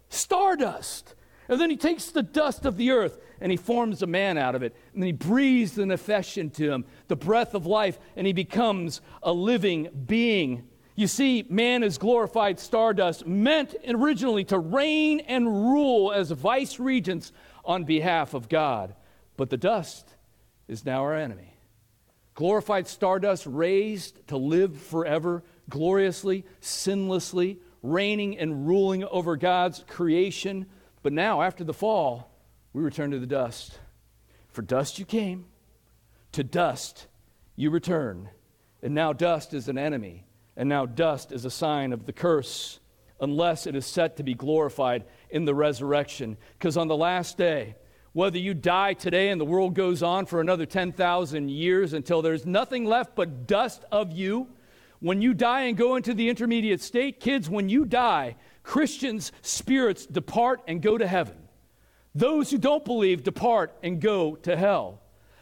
stardust. 0.10 1.16
And 1.50 1.62
then 1.62 1.70
he 1.70 1.78
takes 1.78 2.12
the 2.12 2.24
dust 2.24 2.66
of 2.66 2.78
the 2.78 2.92
earth 2.92 3.20
and 3.40 3.52
he 3.52 3.58
forms 3.58 4.02
a 4.02 4.08
man 4.08 4.38
out 4.38 4.56
of 4.56 4.64
it. 4.64 4.76
And 4.94 5.02
then 5.02 5.08
he 5.08 5.14
breathes 5.14 5.76
the 5.76 5.84
nefesh 5.84 6.38
into 6.38 6.72
him, 6.72 6.86
the 7.08 7.16
breath 7.16 7.54
of 7.54 7.66
life, 7.66 8.00
and 8.16 8.28
he 8.28 8.34
becomes 8.34 9.00
a 9.24 9.32
living 9.32 9.90
being. 10.06 10.68
You 10.96 11.08
see, 11.08 11.46
man 11.48 11.84
is 11.84 12.00
glorified 12.00 12.60
stardust, 12.60 13.28
meant 13.28 13.76
originally 13.88 14.44
to 14.46 14.58
reign 14.58 15.20
and 15.22 15.48
rule 15.48 16.12
as 16.12 16.32
vice 16.32 16.80
regents 16.80 17.32
on 17.64 17.84
behalf 17.84 18.34
of 18.34 18.50
God. 18.50 18.96
But 19.38 19.52
the 19.52 19.58
dust 19.58 20.16
is 20.68 20.84
now 20.84 21.02
our 21.02 21.16
enemy. 21.16 21.57
Glorified 22.38 22.88
stardust 22.88 23.48
raised 23.48 24.28
to 24.28 24.38
live 24.38 24.78
forever 24.78 25.44
gloriously, 25.72 26.46
sinlessly, 26.62 27.58
reigning 27.82 28.38
and 28.38 28.68
ruling 28.68 29.04
over 29.06 29.36
God's 29.36 29.84
creation. 29.88 30.68
But 31.02 31.14
now, 31.14 31.42
after 31.42 31.64
the 31.64 31.74
fall, 31.74 32.30
we 32.74 32.84
return 32.84 33.10
to 33.10 33.18
the 33.18 33.26
dust. 33.26 33.80
For 34.50 34.62
dust 34.62 35.00
you 35.00 35.06
came, 35.06 35.46
to 36.34 36.44
dust 36.44 37.08
you 37.56 37.72
return. 37.72 38.30
And 38.84 38.94
now 38.94 39.14
dust 39.14 39.56
is 39.56 39.68
an 39.68 39.80
enemy, 39.80 40.28
and 40.56 40.70
now 40.70 40.86
dust 40.86 41.32
is 41.32 41.44
a 41.44 41.50
sign 41.50 41.92
of 41.92 42.06
the 42.06 42.14
curse, 42.14 42.80
unless 43.20 43.66
it 43.66 43.76
is 43.76 43.88
set 43.88 44.18
to 44.18 44.24
be 44.24 44.36
glorified 44.36 45.06
in 45.32 45.46
the 45.46 45.56
resurrection. 45.56 46.38
Because 46.60 46.78
on 46.78 46.88
the 46.88 46.96
last 46.96 47.36
day, 47.36 47.78
whether 48.18 48.40
you 48.40 48.52
die 48.52 48.94
today 48.94 49.30
and 49.30 49.40
the 49.40 49.46
world 49.46 49.76
goes 49.76 50.02
on 50.02 50.26
for 50.26 50.42
another 50.42 50.66
10,000 50.66 51.52
years 51.52 51.94
until 51.94 52.24
there's 52.24 52.48
nothing 52.48 52.84
left 52.84 53.16
but 53.16 53.46
dust 53.46 53.86
of 53.92 54.12
you, 54.12 54.48
when 55.00 55.22
you 55.22 55.36
die 55.36 55.66
and 55.66 55.78
go 55.78 55.96
into 55.96 56.16
the 56.16 56.28
intermediate 56.28 56.82
state, 56.82 57.20
kids, 57.20 57.48
when 57.48 57.70
you 57.70 57.86
die, 57.86 58.36
Christians' 58.64 59.32
spirits 59.44 60.08
depart 60.08 60.64
and 60.68 60.82
go 60.82 60.98
to 60.98 61.06
heaven. 61.06 61.36
Those 62.16 62.50
who 62.50 62.58
don't 62.58 62.84
believe 62.84 63.22
depart 63.22 63.78
and 63.84 64.02
go 64.02 64.36
to 64.38 64.58
hell. 64.58 65.00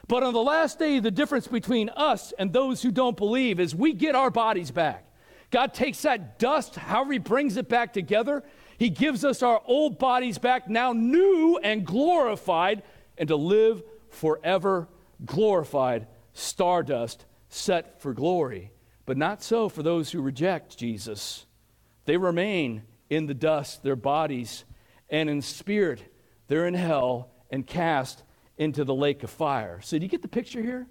But 0.10 0.24
on 0.24 0.34
the 0.34 0.44
last 0.44 0.78
day, 0.78 1.00
the 1.00 1.12
difference 1.12 1.48
between 1.48 1.88
us 1.92 2.34
and 2.38 2.52
those 2.52 2.82
who 2.82 2.92
don't 2.92 3.16
believe 3.16 3.62
is 3.62 3.74
we 3.74 3.94
get 3.94 4.16
our 4.16 4.30
bodies 4.30 4.72
back. 4.72 5.06
God 5.50 5.74
takes 5.74 6.02
that 6.02 6.40
dust, 6.40 6.76
however, 6.76 7.14
He 7.14 7.20
brings 7.20 7.56
it 7.56 7.70
back 7.70 7.94
together. 7.94 8.44
He 8.78 8.90
gives 8.90 9.24
us 9.24 9.42
our 9.42 9.62
old 9.66 9.98
bodies 9.98 10.38
back, 10.38 10.70
now 10.70 10.94
new 10.94 11.60
and 11.64 11.86
glorified, 11.86 12.84
and 13.18 13.28
to 13.30 13.36
live 13.36 13.84
forever 14.10 14.88
glorified, 15.24 16.08
stardust 16.34 17.26
set 17.50 18.02
for 18.02 18.14
glory. 18.14 18.72
But 19.06 19.18
not 19.18 19.44
so 19.44 19.70
for 19.70 19.84
those 19.84 20.12
who 20.12 20.22
reject 20.22 20.78
Jesus. 20.78 21.46
They 22.06 22.18
remain 22.18 22.84
in 23.10 23.28
the 23.28 23.34
dust, 23.34 23.84
their 23.84 23.96
bodies, 23.96 24.66
and 25.10 25.30
in 25.30 25.42
spirit, 25.42 26.04
they're 26.48 26.68
in 26.68 26.74
hell 26.74 27.30
and 27.52 27.66
cast 27.66 28.24
into 28.58 28.84
the 28.84 28.96
lake 28.96 29.24
of 29.24 29.30
fire. 29.30 29.80
So, 29.82 29.98
do 29.98 30.04
you 30.04 30.10
get 30.10 30.22
the 30.22 30.28
picture 30.28 30.62
here? 30.62 30.88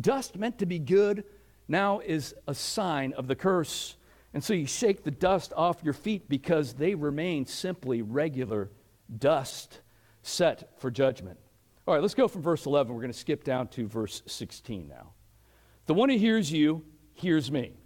Dust 0.00 0.36
meant 0.36 0.58
to 0.58 0.66
be 0.66 0.78
good 0.78 1.24
now 1.68 2.00
is 2.00 2.34
a 2.46 2.54
sign 2.54 3.12
of 3.14 3.26
the 3.26 3.34
curse. 3.34 3.96
And 4.36 4.44
so 4.44 4.52
you 4.52 4.66
shake 4.66 5.02
the 5.02 5.10
dust 5.10 5.54
off 5.56 5.82
your 5.82 5.94
feet 5.94 6.28
because 6.28 6.74
they 6.74 6.94
remain 6.94 7.46
simply 7.46 8.02
regular 8.02 8.70
dust 9.18 9.80
set 10.20 10.78
for 10.78 10.90
judgment. 10.90 11.38
All 11.86 11.94
right, 11.94 12.02
let's 12.02 12.12
go 12.12 12.28
from 12.28 12.42
verse 12.42 12.66
11. 12.66 12.92
We're 12.92 13.00
going 13.00 13.10
to 13.10 13.18
skip 13.18 13.44
down 13.44 13.68
to 13.68 13.88
verse 13.88 14.22
16 14.26 14.88
now. 14.88 15.14
The 15.86 15.94
one 15.94 16.10
who 16.10 16.18
hears 16.18 16.52
you 16.52 16.84
hears 17.14 17.50
me. 17.50 17.78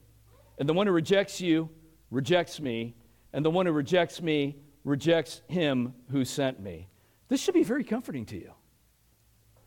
And 0.58 0.68
the 0.68 0.72
one 0.72 0.88
who 0.88 0.92
rejects 0.92 1.40
you 1.40 1.70
rejects 2.10 2.58
me. 2.58 2.96
And 3.32 3.44
the 3.44 3.50
one 3.52 3.66
who 3.66 3.72
rejects 3.72 4.20
me 4.20 4.56
rejects 4.82 5.42
him 5.46 5.94
who 6.10 6.24
sent 6.24 6.58
me. 6.58 6.88
This 7.28 7.40
should 7.40 7.54
be 7.54 7.62
very 7.62 7.84
comforting 7.84 8.26
to 8.26 8.36
you. 8.36 8.52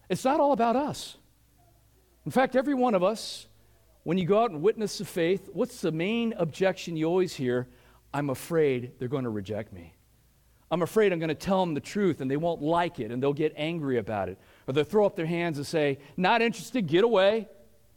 It's 0.10 0.25
not 0.25 0.42
all 0.42 0.52
about 0.52 0.75
us. 0.75 1.16
In 2.25 2.32
fact, 2.32 2.58
every 2.58 2.74
one 2.74 2.94
of 2.94 3.04
us, 3.04 3.48
when 4.03 4.17
you 4.17 4.25
go 4.25 4.43
out 4.43 4.51
and 4.51 4.62
witness 4.62 4.98
the 4.98 5.05
faith, 5.05 5.50
what's 5.53 5.81
the 5.81 5.91
main 5.91 6.33
objection 6.38 6.95
you 6.95 7.05
always 7.05 7.33
hear? 7.33 7.67
I'm 8.13 8.29
afraid 8.29 8.93
they're 9.00 9.07
going 9.07 9.24
to 9.24 9.29
reject 9.29 9.74
me. 9.74 9.93
I'm 10.69 10.81
afraid 10.81 11.13
I'm 11.13 11.19
going 11.19 11.29
to 11.29 11.36
tell 11.36 11.60
them 11.63 11.74
the 11.74 11.79
truth 11.79 12.19
and 12.19 12.29
they 12.29 12.38
won't 12.38 12.62
like 12.62 13.00
it 13.00 13.12
and 13.12 13.22
they'll 13.22 13.33
get 13.33 13.53
angry 13.55 13.98
about 13.98 14.29
it. 14.29 14.39
Or 14.67 14.74
they'll 14.74 14.83
throw 14.83 15.05
up 15.05 15.15
their 15.15 15.25
hands 15.25 15.57
and 15.57 15.67
say, 15.67 16.00
Not 16.17 16.41
interested, 16.41 16.88
get 16.88 17.03
away 17.03 17.48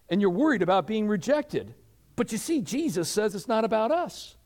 and 0.08 0.20
you're 0.20 0.30
worried 0.30 0.62
about 0.62 0.86
being 0.86 1.08
rejected. 1.08 1.74
But 2.14 2.32
you 2.32 2.38
see, 2.38 2.60
Jesus 2.62 3.08
says 3.08 3.34
it's 3.34 3.48
not 3.48 3.64
about 3.64 3.90
us, 3.90 4.36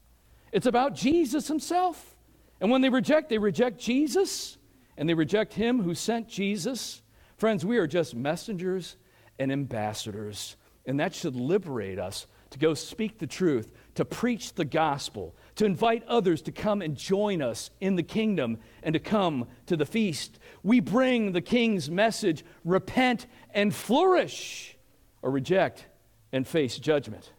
it's 0.52 0.66
about 0.66 0.94
Jesus 0.94 1.48
himself. 1.48 2.16
And 2.60 2.70
when 2.70 2.82
they 2.82 2.90
reject, 2.90 3.30
they 3.30 3.38
reject 3.38 3.78
Jesus 3.78 4.58
and 4.98 5.08
they 5.08 5.14
reject 5.14 5.54
him 5.54 5.82
who 5.82 5.94
sent 5.94 6.28
Jesus. 6.28 7.00
Friends, 7.38 7.64
we 7.64 7.78
are 7.78 7.86
just 7.86 8.14
messengers 8.14 8.96
and 9.38 9.50
ambassadors, 9.50 10.56
and 10.86 11.00
that 11.00 11.14
should 11.14 11.36
liberate 11.36 11.98
us 11.98 12.26
to 12.50 12.58
go 12.58 12.74
speak 12.74 13.18
the 13.18 13.26
truth, 13.26 13.70
to 13.94 14.04
preach 14.04 14.54
the 14.54 14.64
gospel, 14.64 15.34
to 15.54 15.64
invite 15.64 16.04
others 16.08 16.42
to 16.42 16.52
come 16.52 16.82
and 16.82 16.96
join 16.96 17.42
us 17.42 17.70
in 17.80 17.96
the 17.96 18.02
kingdom 18.02 18.58
and 18.82 18.92
to 18.92 18.98
come 18.98 19.46
to 19.66 19.76
the 19.76 19.86
feast. 19.86 20.38
We 20.62 20.80
bring 20.80 21.32
the 21.32 21.40
king's 21.40 21.90
message 21.90 22.44
repent 22.64 23.26
and 23.50 23.74
flourish 23.74 24.76
or 25.22 25.30
reject 25.30 25.86
and 26.32 26.46
face 26.46 26.78
judgment. 26.78 27.32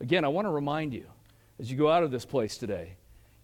Again, 0.00 0.24
I 0.24 0.28
want 0.28 0.46
to 0.46 0.52
remind 0.52 0.92
you 0.92 1.06
as 1.58 1.70
you 1.70 1.78
go 1.78 1.90
out 1.90 2.02
of 2.02 2.10
this 2.10 2.24
place 2.24 2.58
today, 2.58 2.96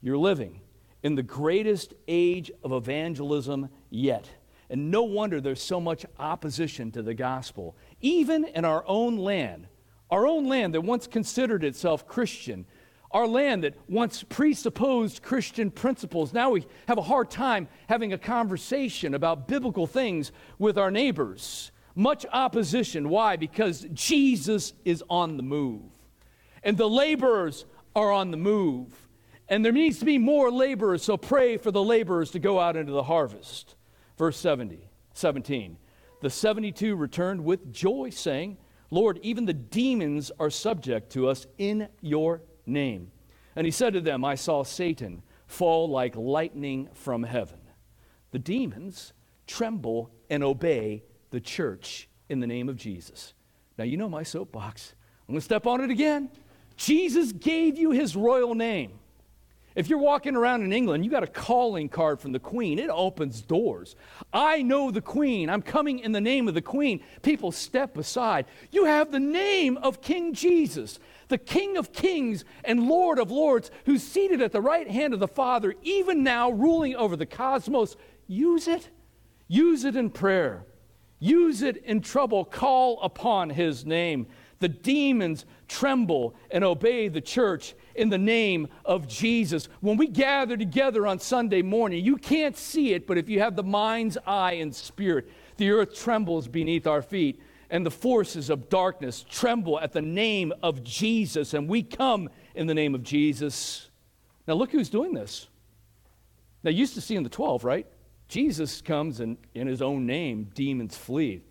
you're 0.03 0.19
living 0.19 0.61
in 1.03 1.15
the 1.15 1.23
greatest 1.23 1.95
age 2.07 2.51
of 2.65 2.73
evangelism 2.73 3.69
yet. 3.91 4.29
And 4.71 4.91
no 4.91 5.03
wonder 5.03 5.41
there's 5.41 5.63
so 5.63 5.81
much 5.81 6.05
opposition 6.19 6.91
to 6.93 7.03
the 7.03 7.15
gospel. 7.15 7.77
Even 8.01 8.45
in 8.45 8.65
our 8.65 8.85
own 8.87 9.17
land, 9.17 9.67
our 10.11 10.27
own 10.27 10.47
land 10.47 10.75
that 10.75 10.83
once 10.83 11.07
considered 11.07 11.65
itself 11.65 12.07
Christian, 12.07 12.67
our 13.11 13.27
land 13.27 13.65
that 13.65 13.75
once 13.89 14.23
presupposed 14.23 15.23
Christian 15.23 15.71
principles, 15.71 16.33
now 16.33 16.51
we 16.51 16.67
have 16.87 16.99
a 16.99 17.03
hard 17.03 17.31
time 17.31 17.69
having 17.89 18.13
a 18.13 18.19
conversation 18.19 19.15
about 19.15 19.49
biblical 19.49 19.87
things 19.87 20.33
with 20.59 20.77
our 20.77 20.91
neighbors 20.91 21.73
much 21.99 22.25
opposition. 22.33 23.09
Why? 23.09 23.37
Because 23.37 23.87
Jesus 23.93 24.73
is 24.85 25.03
on 25.11 25.37
the 25.37 25.43
move. 25.43 25.83
And 26.63 26.79
the 26.79 26.89
laborers 26.89 27.67
are 27.95 28.13
on 28.13 28.31
the 28.31 28.37
move. 28.37 29.09
And 29.49 29.65
there 29.65 29.73
needs 29.73 29.99
to 29.99 30.05
be 30.05 30.17
more 30.17 30.51
laborers, 30.51 31.03
so 31.03 31.17
pray 31.17 31.57
for 31.57 31.73
the 31.73 31.83
laborers 31.83 32.31
to 32.31 32.39
go 32.39 32.61
out 32.61 32.77
into 32.77 32.93
the 32.93 33.03
harvest. 33.03 33.75
Verse 34.19 34.37
70, 34.37 34.91
17. 35.15 35.79
The 36.21 36.29
72 36.29 36.97
returned 36.97 37.45
with 37.45 37.73
joy, 37.73 38.11
saying, 38.11 38.59
Lord, 38.91 39.21
even 39.23 39.45
the 39.45 39.53
demons 39.53 40.33
are 40.41 40.51
subject 40.51 41.13
to 41.13 41.29
us 41.29 41.47
in 41.57 41.89
your 42.01 42.43
name. 42.67 43.13
And 43.55 43.65
he 43.65 43.71
said 43.71 43.93
to 43.93 44.01
them, 44.01 44.25
I 44.25 44.35
saw 44.35 44.65
Satan 44.65 45.23
fall 45.47 45.89
like 45.89 46.17
lightning 46.17 46.89
from 46.93 47.23
heaven. 47.23 47.61
The 48.33 48.39
demons 48.39 49.13
tremble 49.47 50.11
and 50.29 50.43
obey 50.43 51.05
the 51.31 51.41
church 51.41 52.09
in 52.29 52.41
the 52.41 52.47
name 52.47 52.69
of 52.69 52.77
Jesus. 52.77 53.35
Now, 53.79 53.85
you 53.85 53.97
know 53.97 54.09
my 54.09 54.23
soapbox. 54.23 54.95
I'm 55.29 55.35
going 55.35 55.41
to 55.41 55.45
step 55.45 55.67
on 55.67 55.81
it 55.81 55.91
again. 55.91 56.31
Jesus 56.77 57.33
gave 57.33 57.79
you 57.79 57.91
his 57.91 58.17
royal 58.17 58.55
name. 58.55 58.99
If 59.79 59.89
you're 59.89 60.01
walking 60.01 60.35
around 60.35 60.65
in 60.65 60.73
England, 60.73 61.05
you 61.05 61.11
got 61.11 61.23
a 61.23 61.29
calling 61.29 61.89
card 61.89 62.19
from 62.19 62.33
the 62.33 62.41
Queen. 62.41 62.81
It 62.81 62.91
opens 62.91 63.41
doors. 63.41 63.95
I 64.33 64.61
know 64.61 64.91
the 64.91 65.01
Queen. 65.01 65.49
I'm 65.49 65.63
coming 65.63 66.01
in 66.01 66.11
the 66.11 66.21
name 66.21 66.49
of 66.49 66.55
the 66.55 66.61
Queen. 66.61 67.01
People 67.23 67.53
step 67.53 67.97
aside. 67.97 68.47
You 68.73 68.87
have 68.87 69.13
the 69.13 69.21
name 69.21 69.77
of 69.77 70.03
King 70.03 70.35
Jesus, 70.35 70.99
the 71.29 71.39
King 71.39 71.77
of 71.77 71.93
Kings 71.93 72.45
and 72.65 72.89
Lord 72.89 73.21
of 73.21 73.31
Lords, 73.31 73.71
who's 73.85 74.03
seated 74.03 74.43
at 74.43 74.51
the 74.51 74.61
right 74.61 74.91
hand 74.91 75.15
of 75.15 75.21
the 75.21 75.29
Father, 75.29 75.77
even 75.83 76.25
now 76.25 76.51
ruling 76.51 76.97
over 76.97 77.15
the 77.15 77.25
cosmos. 77.25 77.95
Use 78.27 78.67
it. 78.67 78.89
Use 79.47 79.85
it 79.85 79.95
in 79.95 80.11
prayer. 80.11 80.65
Use 81.21 81.63
it 81.63 81.77
in 81.85 82.01
trouble. 82.01 82.45
Call 82.45 83.01
upon 83.01 83.51
his 83.51 83.87
name. 83.87 84.27
The 84.61 84.69
demons 84.69 85.45
tremble 85.69 86.35
and 86.51 86.65
obey 86.65 87.09
the 87.09 87.21
church 87.21 87.75
in 87.95 88.09
the 88.09 88.19
name 88.19 88.69
of 88.85 89.07
Jesus. 89.07 89.69
When 89.81 89.97
we 89.97 90.09
gather 90.09 90.57
together 90.57 91.07
on 91.07 91.21
Sunday 91.21 91.63
morning, 91.63 92.05
you 92.05 92.17
can't 92.17 92.57
see 92.57 92.93
it, 92.93 93.07
but 93.07 93.19
if 93.19 93.29
you 93.29 93.41
have 93.41 93.55
the 93.55 93.63
mind's 93.63 94.19
eye 94.27 94.55
and 94.55 94.75
spirit, 94.75 95.31
the 95.57 95.71
earth 95.71 95.95
trembles 95.95 96.49
beneath 96.49 96.87
our 96.87 97.03
feet 97.03 97.41
and 97.71 97.85
the 97.85 97.91
forces 97.91 98.51
of 98.51 98.69
darkness 98.69 99.25
tremble 99.29 99.79
at 99.79 99.93
the 99.93 100.03
name 100.03 100.53
of 100.63 100.83
Jesus, 100.83 101.55
and 101.55 101.69
we 101.69 101.83
come 101.83 102.29
in 102.55 102.67
the 102.67 102.75
name 102.75 102.95
of 102.95 103.03
Jesus. 103.03 103.91
Now, 104.47 104.55
look 104.55 104.73
who's 104.73 104.89
doing 104.89 105.13
this. 105.13 105.49
Now, 106.63 106.71
you 106.71 106.79
used 106.79 106.95
to 106.95 107.01
see 107.01 107.15
in 107.15 107.23
the 107.23 107.29
12, 107.29 107.65
right? 107.65 107.87
Jesus 108.29 108.81
comes 108.81 109.21
and 109.21 109.37
in 109.55 109.67
his 109.67 109.83
own 109.83 110.07
name, 110.07 110.51
demons 110.55 110.97
flee. 110.97 111.43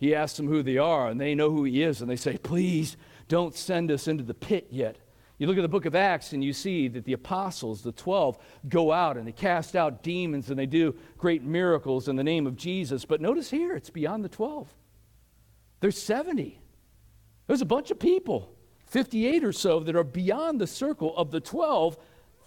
He 0.00 0.14
asks 0.14 0.38
them 0.38 0.48
who 0.48 0.62
they 0.62 0.78
are, 0.78 1.08
and 1.08 1.20
they 1.20 1.34
know 1.34 1.50
who 1.50 1.64
he 1.64 1.82
is, 1.82 2.00
and 2.00 2.10
they 2.10 2.16
say, 2.16 2.38
Please 2.38 2.96
don't 3.28 3.54
send 3.54 3.90
us 3.90 4.08
into 4.08 4.24
the 4.24 4.34
pit 4.34 4.68
yet. 4.70 4.96
You 5.36 5.46
look 5.46 5.58
at 5.58 5.62
the 5.62 5.68
book 5.68 5.86
of 5.86 5.94
Acts 5.94 6.34
and 6.34 6.44
you 6.44 6.52
see 6.52 6.86
that 6.88 7.04
the 7.06 7.14
apostles, 7.14 7.80
the 7.80 7.92
12, 7.92 8.36
go 8.68 8.92
out 8.92 9.16
and 9.16 9.26
they 9.26 9.32
cast 9.32 9.74
out 9.74 10.02
demons 10.02 10.50
and 10.50 10.58
they 10.58 10.66
do 10.66 10.94
great 11.16 11.42
miracles 11.42 12.08
in 12.08 12.16
the 12.16 12.24
name 12.24 12.46
of 12.46 12.56
Jesus. 12.56 13.06
But 13.06 13.22
notice 13.22 13.48
here, 13.48 13.74
it's 13.74 13.88
beyond 13.88 14.22
the 14.22 14.28
12. 14.28 14.68
There's 15.80 15.96
70. 15.96 16.60
There's 17.46 17.62
a 17.62 17.66
bunch 17.66 17.90
of 17.90 17.98
people, 17.98 18.54
58 18.88 19.42
or 19.42 19.52
so, 19.52 19.80
that 19.80 19.96
are 19.96 20.04
beyond 20.04 20.60
the 20.60 20.66
circle 20.66 21.16
of 21.16 21.30
the 21.30 21.40
12 21.40 21.96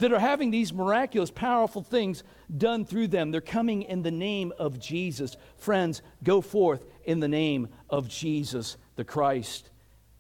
that 0.03 0.12
are 0.12 0.19
having 0.19 0.51
these 0.51 0.74
miraculous, 0.74 1.31
powerful 1.31 1.81
things 1.81 2.25
done 2.57 2.83
through 2.83 3.07
them. 3.07 3.31
They're 3.31 3.39
coming 3.39 3.83
in 3.83 4.03
the 4.03 4.12
name 4.12 4.51
of 4.60 4.77
Jesus. 4.77 5.38
Friends, 5.55 6.01
go 6.25 6.41
forth 6.41 6.86
in 7.05 7.22
the 7.22 7.29
name 7.29 7.69
of 7.89 8.10
Jesus 8.10 8.75
the 8.98 9.05
Christ. 9.05 9.69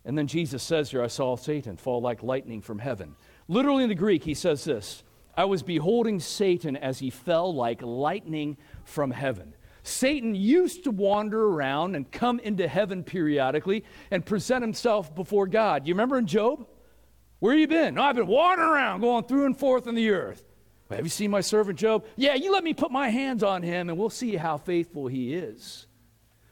And 0.05 0.17
then 0.17 0.27
Jesus 0.27 0.63
says 0.63 0.89
here, 0.89 1.03
I 1.03 1.07
saw 1.07 1.35
Satan 1.35 1.75
fall 1.75 1.99
like 1.99 2.23
lightning 2.23 2.61
from 2.61 2.79
heaven. 2.79 3.17
Literally 3.49 3.83
in 3.83 3.89
the 3.89 3.95
Greek, 3.95 4.23
he 4.23 4.33
says 4.33 4.63
this 4.63 5.03
I 5.35 5.43
was 5.43 5.61
beholding 5.61 6.21
Satan 6.21 6.77
as 6.77 6.99
he 6.99 7.09
fell 7.09 7.53
like 7.53 7.81
lightning 7.81 8.55
from 8.85 9.11
heaven. 9.11 9.53
Satan 9.83 10.33
used 10.33 10.85
to 10.85 10.91
wander 10.91 11.43
around 11.43 11.97
and 11.97 12.09
come 12.09 12.39
into 12.39 12.69
heaven 12.69 13.03
periodically 13.03 13.83
and 14.11 14.25
present 14.25 14.61
himself 14.61 15.13
before 15.13 15.45
God. 15.45 15.85
You 15.85 15.93
remember 15.93 16.17
in 16.17 16.25
Job? 16.25 16.67
Where 17.43 17.57
you 17.57 17.67
been? 17.67 17.95
No, 17.95 18.03
I've 18.03 18.15
been 18.15 18.25
wandering 18.25 18.69
around, 18.69 19.01
going 19.01 19.25
through 19.25 19.47
and 19.47 19.57
forth 19.59 19.85
in 19.85 19.95
the 19.95 20.11
earth. 20.11 20.45
Well, 20.87 20.95
have 20.95 21.05
you 21.05 21.09
seen 21.09 21.29
my 21.29 21.41
servant 21.41 21.77
Job? 21.77 22.05
Yeah, 22.15 22.35
you 22.35 22.53
let 22.53 22.63
me 22.63 22.73
put 22.73 22.89
my 22.89 23.09
hands 23.09 23.43
on 23.43 23.63
him 23.63 23.89
and 23.89 23.97
we'll 23.97 24.09
see 24.09 24.37
how 24.37 24.55
faithful 24.55 25.07
he 25.07 25.33
is. 25.33 25.85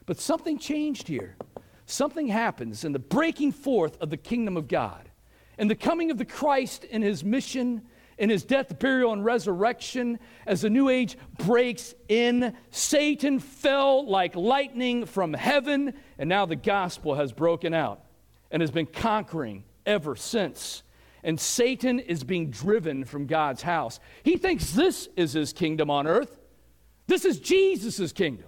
But 0.04 0.20
something 0.20 0.58
changed 0.58 1.08
here. 1.08 1.38
Something 1.86 2.26
happens 2.28 2.84
in 2.84 2.92
the 2.92 2.98
breaking 2.98 3.52
forth 3.52 3.96
of 4.02 4.10
the 4.10 4.18
kingdom 4.18 4.58
of 4.58 4.68
God 4.68 5.08
and 5.56 5.70
the 5.70 5.74
coming 5.74 6.10
of 6.10 6.18
the 6.18 6.26
Christ 6.26 6.84
in 6.84 7.00
his 7.00 7.24
mission, 7.24 7.86
in 8.18 8.28
his 8.28 8.44
death, 8.44 8.78
burial, 8.78 9.14
and 9.14 9.24
resurrection. 9.24 10.18
As 10.46 10.60
the 10.60 10.68
new 10.68 10.90
age 10.90 11.16
breaks 11.38 11.94
in, 12.10 12.54
Satan 12.70 13.38
fell 13.38 14.06
like 14.06 14.36
lightning 14.36 15.06
from 15.06 15.32
heaven, 15.32 15.94
and 16.18 16.28
now 16.28 16.44
the 16.44 16.54
gospel 16.54 17.14
has 17.14 17.32
broken 17.32 17.72
out 17.72 18.04
and 18.50 18.60
has 18.60 18.70
been 18.70 18.84
conquering 18.84 19.64
ever 19.86 20.16
since. 20.16 20.82
And 21.24 21.38
Satan 21.38 22.00
is 22.00 22.24
being 22.24 22.50
driven 22.50 23.04
from 23.04 23.26
God's 23.26 23.62
house. 23.62 24.00
He 24.24 24.36
thinks 24.36 24.72
this 24.72 25.08
is 25.16 25.32
his 25.32 25.52
kingdom 25.52 25.90
on 25.90 26.06
earth. 26.06 26.38
This 27.06 27.24
is 27.24 27.38
Jesus' 27.38 28.12
kingdom. 28.12 28.46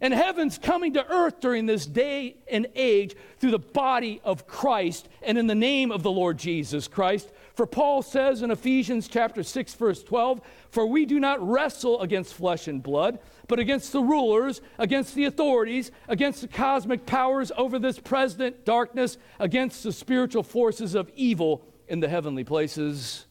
And 0.00 0.12
heaven's 0.12 0.58
coming 0.58 0.94
to 0.94 1.10
earth 1.10 1.40
during 1.40 1.66
this 1.66 1.86
day 1.86 2.36
and 2.50 2.66
age 2.74 3.14
through 3.38 3.52
the 3.52 3.58
body 3.58 4.20
of 4.22 4.46
Christ 4.46 5.08
and 5.22 5.38
in 5.38 5.46
the 5.46 5.54
name 5.54 5.90
of 5.90 6.02
the 6.02 6.10
Lord 6.10 6.36
Jesus 6.36 6.88
Christ. 6.88 7.32
For 7.54 7.66
Paul 7.66 8.02
says 8.02 8.42
in 8.42 8.50
Ephesians 8.50 9.06
chapter 9.06 9.44
6 9.44 9.74
verse 9.74 10.02
12, 10.02 10.40
"For 10.70 10.86
we 10.86 11.06
do 11.06 11.20
not 11.20 11.46
wrestle 11.46 12.00
against 12.00 12.34
flesh 12.34 12.66
and 12.66 12.82
blood, 12.82 13.20
but 13.46 13.60
against 13.60 13.92
the 13.92 14.02
rulers, 14.02 14.60
against 14.76 15.14
the 15.14 15.24
authorities, 15.24 15.92
against 16.08 16.40
the 16.40 16.48
cosmic 16.48 17.06
powers 17.06 17.52
over 17.56 17.78
this 17.78 18.00
present 18.00 18.64
darkness, 18.64 19.18
against 19.38 19.84
the 19.84 19.92
spiritual 19.92 20.42
forces 20.42 20.96
of 20.96 21.10
evil 21.14 21.64
in 21.86 22.00
the 22.00 22.08
heavenly 22.08 22.42
places." 22.42 23.26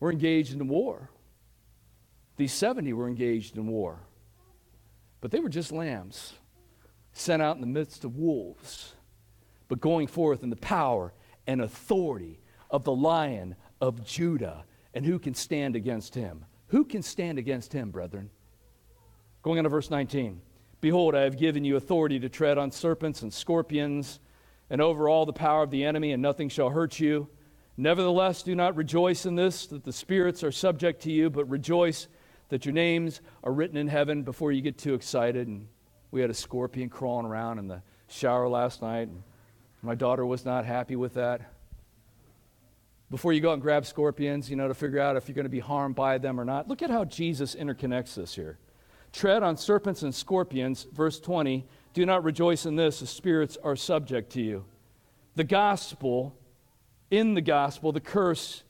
We're 0.00 0.12
engaged 0.12 0.52
in 0.52 0.68
war. 0.68 1.10
These 2.36 2.52
70 2.52 2.92
were 2.92 3.08
engaged 3.08 3.56
in 3.56 3.66
war. 3.66 4.00
But 5.22 5.30
they 5.30 5.40
were 5.40 5.48
just 5.48 5.72
lambs 5.72 6.34
sent 7.12 7.40
out 7.40 7.56
in 7.56 7.62
the 7.62 7.66
midst 7.66 8.04
of 8.04 8.18
wolves, 8.18 8.94
but 9.68 9.80
going 9.80 10.06
forth 10.06 10.42
in 10.42 10.50
the 10.50 10.56
power 10.56 11.14
and 11.46 11.62
authority 11.62 12.38
of 12.76 12.84
the 12.84 12.94
lion 12.94 13.56
of 13.80 14.04
Judah. 14.04 14.64
And 14.92 15.04
who 15.04 15.18
can 15.18 15.34
stand 15.34 15.76
against 15.76 16.14
him? 16.14 16.44
Who 16.68 16.84
can 16.84 17.02
stand 17.02 17.38
against 17.38 17.72
him, 17.72 17.90
brethren? 17.90 18.30
Going 19.42 19.58
on 19.58 19.64
to 19.64 19.70
verse 19.70 19.90
19. 19.90 20.42
Behold, 20.82 21.14
I 21.14 21.22
have 21.22 21.38
given 21.38 21.64
you 21.64 21.76
authority 21.76 22.20
to 22.20 22.28
tread 22.28 22.58
on 22.58 22.70
serpents 22.70 23.22
and 23.22 23.32
scorpions 23.32 24.20
and 24.68 24.82
over 24.82 25.08
all 25.08 25.24
the 25.24 25.32
power 25.32 25.62
of 25.62 25.70
the 25.70 25.84
enemy, 25.84 26.12
and 26.12 26.20
nothing 26.20 26.50
shall 26.50 26.68
hurt 26.68 27.00
you. 27.00 27.28
Nevertheless, 27.78 28.42
do 28.42 28.54
not 28.54 28.76
rejoice 28.76 29.24
in 29.24 29.36
this, 29.36 29.66
that 29.68 29.84
the 29.84 29.92
spirits 29.92 30.44
are 30.44 30.52
subject 30.52 31.02
to 31.02 31.10
you, 31.10 31.30
but 31.30 31.48
rejoice 31.48 32.08
that 32.50 32.66
your 32.66 32.74
names 32.74 33.22
are 33.42 33.52
written 33.52 33.78
in 33.78 33.88
heaven 33.88 34.22
before 34.22 34.52
you 34.52 34.60
get 34.60 34.76
too 34.76 34.92
excited. 34.92 35.48
And 35.48 35.66
we 36.10 36.20
had 36.20 36.28
a 36.28 36.34
scorpion 36.34 36.90
crawling 36.90 37.24
around 37.24 37.58
in 37.58 37.68
the 37.68 37.80
shower 38.08 38.48
last 38.48 38.82
night, 38.82 39.08
and 39.08 39.22
my 39.82 39.94
daughter 39.94 40.26
was 40.26 40.44
not 40.44 40.66
happy 40.66 40.96
with 40.96 41.14
that 41.14 41.55
before 43.10 43.32
you 43.32 43.40
go 43.40 43.50
out 43.50 43.54
and 43.54 43.62
grab 43.62 43.86
scorpions, 43.86 44.50
you 44.50 44.56
know, 44.56 44.68
to 44.68 44.74
figure 44.74 44.98
out 44.98 45.16
if 45.16 45.28
you're 45.28 45.34
going 45.34 45.44
to 45.44 45.50
be 45.50 45.60
harmed 45.60 45.94
by 45.94 46.18
them 46.18 46.40
or 46.40 46.44
not. 46.44 46.68
Look 46.68 46.82
at 46.82 46.90
how 46.90 47.04
Jesus 47.04 47.54
interconnects 47.54 48.14
this 48.14 48.34
here. 48.34 48.58
Tread 49.12 49.42
on 49.42 49.56
serpents 49.56 50.02
and 50.02 50.14
scorpions, 50.14 50.86
verse 50.92 51.20
20. 51.20 51.64
Do 51.94 52.04
not 52.04 52.24
rejoice 52.24 52.66
in 52.66 52.76
this, 52.76 53.00
the 53.00 53.06
spirits 53.06 53.56
are 53.62 53.76
subject 53.76 54.32
to 54.32 54.42
you. 54.42 54.64
The 55.36 55.44
gospel, 55.44 56.36
in 57.10 57.34
the 57.34 57.40
gospel, 57.40 57.92
the 57.92 58.00
curse 58.00 58.64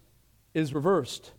is 0.54 0.74
reversed. 0.74 1.32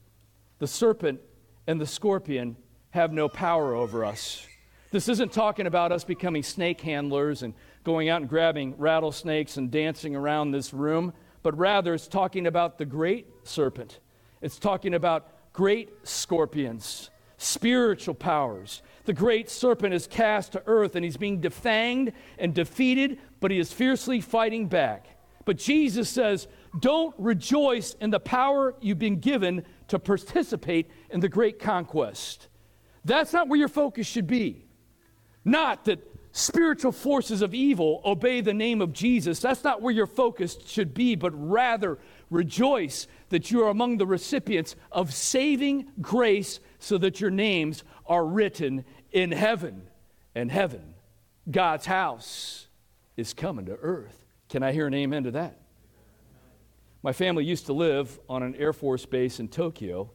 The 0.60 0.68
serpent 0.68 1.22
and 1.68 1.80
the 1.80 1.86
scorpion 1.86 2.58
have 2.92 3.14
no 3.14 3.30
power 3.30 3.76
over 3.76 4.04
us. 4.04 4.46
This 4.90 5.10
isn't 5.10 5.34
talking 5.34 5.68
about 5.68 5.92
us 5.92 6.04
becoming 6.04 6.44
snake 6.44 6.82
handlers 6.82 7.44
and 7.44 7.54
going 7.84 8.10
out 8.10 8.22
and 8.22 8.30
grabbing 8.30 8.76
rattlesnakes 8.78 9.58
and 9.58 9.70
dancing 9.70 10.16
around 10.16 10.52
this 10.52 10.74
room 10.74 11.14
but 11.48 11.58
rather 11.58 11.94
it's 11.94 12.10
talking 12.10 12.46
about 12.46 12.78
the 12.78 12.84
great 12.84 13.26
serpent. 13.44 14.02
It's 14.42 14.60
talking 14.60 14.94
about 14.94 15.54
great 15.54 15.90
scorpions, 16.04 17.10
spiritual 17.38 18.16
powers. 18.16 18.82
The 19.06 19.14
great 19.14 19.50
serpent 19.50 19.94
is 19.94 20.08
cast 20.08 20.52
to 20.52 20.64
earth 20.66 20.98
and 20.98 21.06
he's 21.06 21.16
being 21.16 21.40
defanged 21.40 22.12
and 22.38 22.54
defeated, 22.54 23.20
but 23.40 23.50
he 23.50 23.60
is 23.60 23.72
fiercely 23.72 24.20
fighting 24.20 24.68
back. 24.68 25.08
But 25.46 25.56
Jesus 25.56 26.10
says, 26.10 26.50
Don't 26.82 27.16
rejoice 27.18 27.94
in 28.02 28.10
the 28.10 28.20
power 28.20 28.76
you've 28.82 29.00
been 29.00 29.22
given 29.22 29.64
to 29.88 30.00
participate 30.00 30.92
in 31.12 31.22
the 31.22 31.30
great 31.30 31.60
conquest. 31.60 32.50
That's 33.06 33.32
not 33.32 33.48
where 33.48 33.58
your 33.58 33.70
focus 33.70 34.06
should 34.06 34.28
be. 34.28 34.66
Not 35.46 35.86
that 35.86 36.17
spiritual 36.38 36.92
forces 36.92 37.42
of 37.42 37.54
evil 37.56 38.00
obey 38.06 38.42
the 38.42 38.54
name 38.54 38.80
of 38.80 38.94
Jesus. 38.94 39.40
That's 39.40 39.64
not 39.64 39.82
where 39.82 39.94
your 39.94 40.06
focus 40.06 40.58
should 40.68 40.94
be, 40.94 41.16
but 41.16 41.32
rather 41.34 41.98
rejoice 42.30 43.08
that 43.30 43.50
you 43.50 43.64
are 43.64 43.70
among 43.70 43.98
the 43.98 44.06
recipients 44.06 44.76
of 44.92 45.14
saving 45.14 45.88
grace 46.00 46.60
so 46.78 46.98
that 47.00 47.20
your 47.20 47.32
names 47.32 47.84
are 48.06 48.24
written 48.26 48.86
in 49.12 49.32
heaven. 49.32 49.88
And 50.36 50.52
heaven, 50.52 50.94
God's 51.50 51.88
house, 51.88 52.68
is 53.16 53.34
coming 53.34 53.66
to 53.66 53.76
earth. 53.76 54.24
Can 54.50 54.62
I 54.62 54.72
hear 54.72 54.86
an 54.86 54.94
amen 54.94 55.24
to 55.24 55.32
that? 55.32 55.60
My 57.02 57.14
family 57.14 57.46
used 57.46 57.66
to 57.66 57.74
live 57.74 58.20
on 58.30 58.44
an 58.44 58.54
Air 58.56 58.74
Force 58.74 59.08
base 59.08 59.40
in 59.40 59.48
Tokyo 59.48 60.12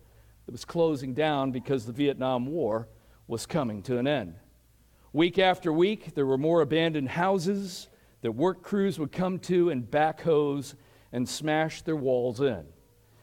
that 0.47 0.53
was 0.53 0.65
closing 0.65 1.15
down 1.15 1.51
because 1.51 1.85
the 1.85 1.93
Vietnam 1.93 2.47
War 2.47 2.89
was 3.27 3.45
coming 3.45 3.83
to 3.83 3.99
an 3.99 4.07
end. 4.07 4.37
Week 5.15 5.39
after 5.39 5.71
week, 5.71 6.15
there 6.15 6.25
were 6.25 6.39
more 6.39 6.63
abandoned 6.63 7.11
houses 7.11 7.89
that 8.23 8.33
work 8.33 8.63
crews 8.63 8.99
would 8.99 9.13
come 9.13 9.39
to 9.41 9.69
and 9.69 9.91
backhoes 9.91 10.75
and 11.13 11.29
smash 11.29 11.83
their 11.83 11.97
walls 11.97 12.41
in. 12.41 12.65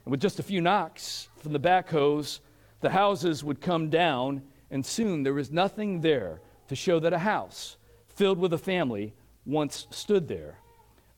And 0.05 0.11
with 0.11 0.21
just 0.21 0.37
a 0.37 0.43
few 0.43 0.61
knocks 0.61 1.29
from 1.37 1.51
the 1.51 1.59
backhoes, 1.59 2.41
the 2.81 2.91
houses 2.91 3.43
would 3.43 3.59
come 3.59 3.89
down, 3.89 4.43
and 4.69 4.85
soon 4.85 5.23
there 5.23 5.33
was 5.33 5.51
nothing 5.51 6.01
there 6.01 6.41
to 6.67 6.75
show 6.75 6.99
that 6.99 7.11
a 7.13 7.17
house 7.17 7.77
filled 8.07 8.37
with 8.37 8.53
a 8.53 8.59
family 8.59 9.15
once 9.47 9.87
stood 9.89 10.27
there. 10.27 10.59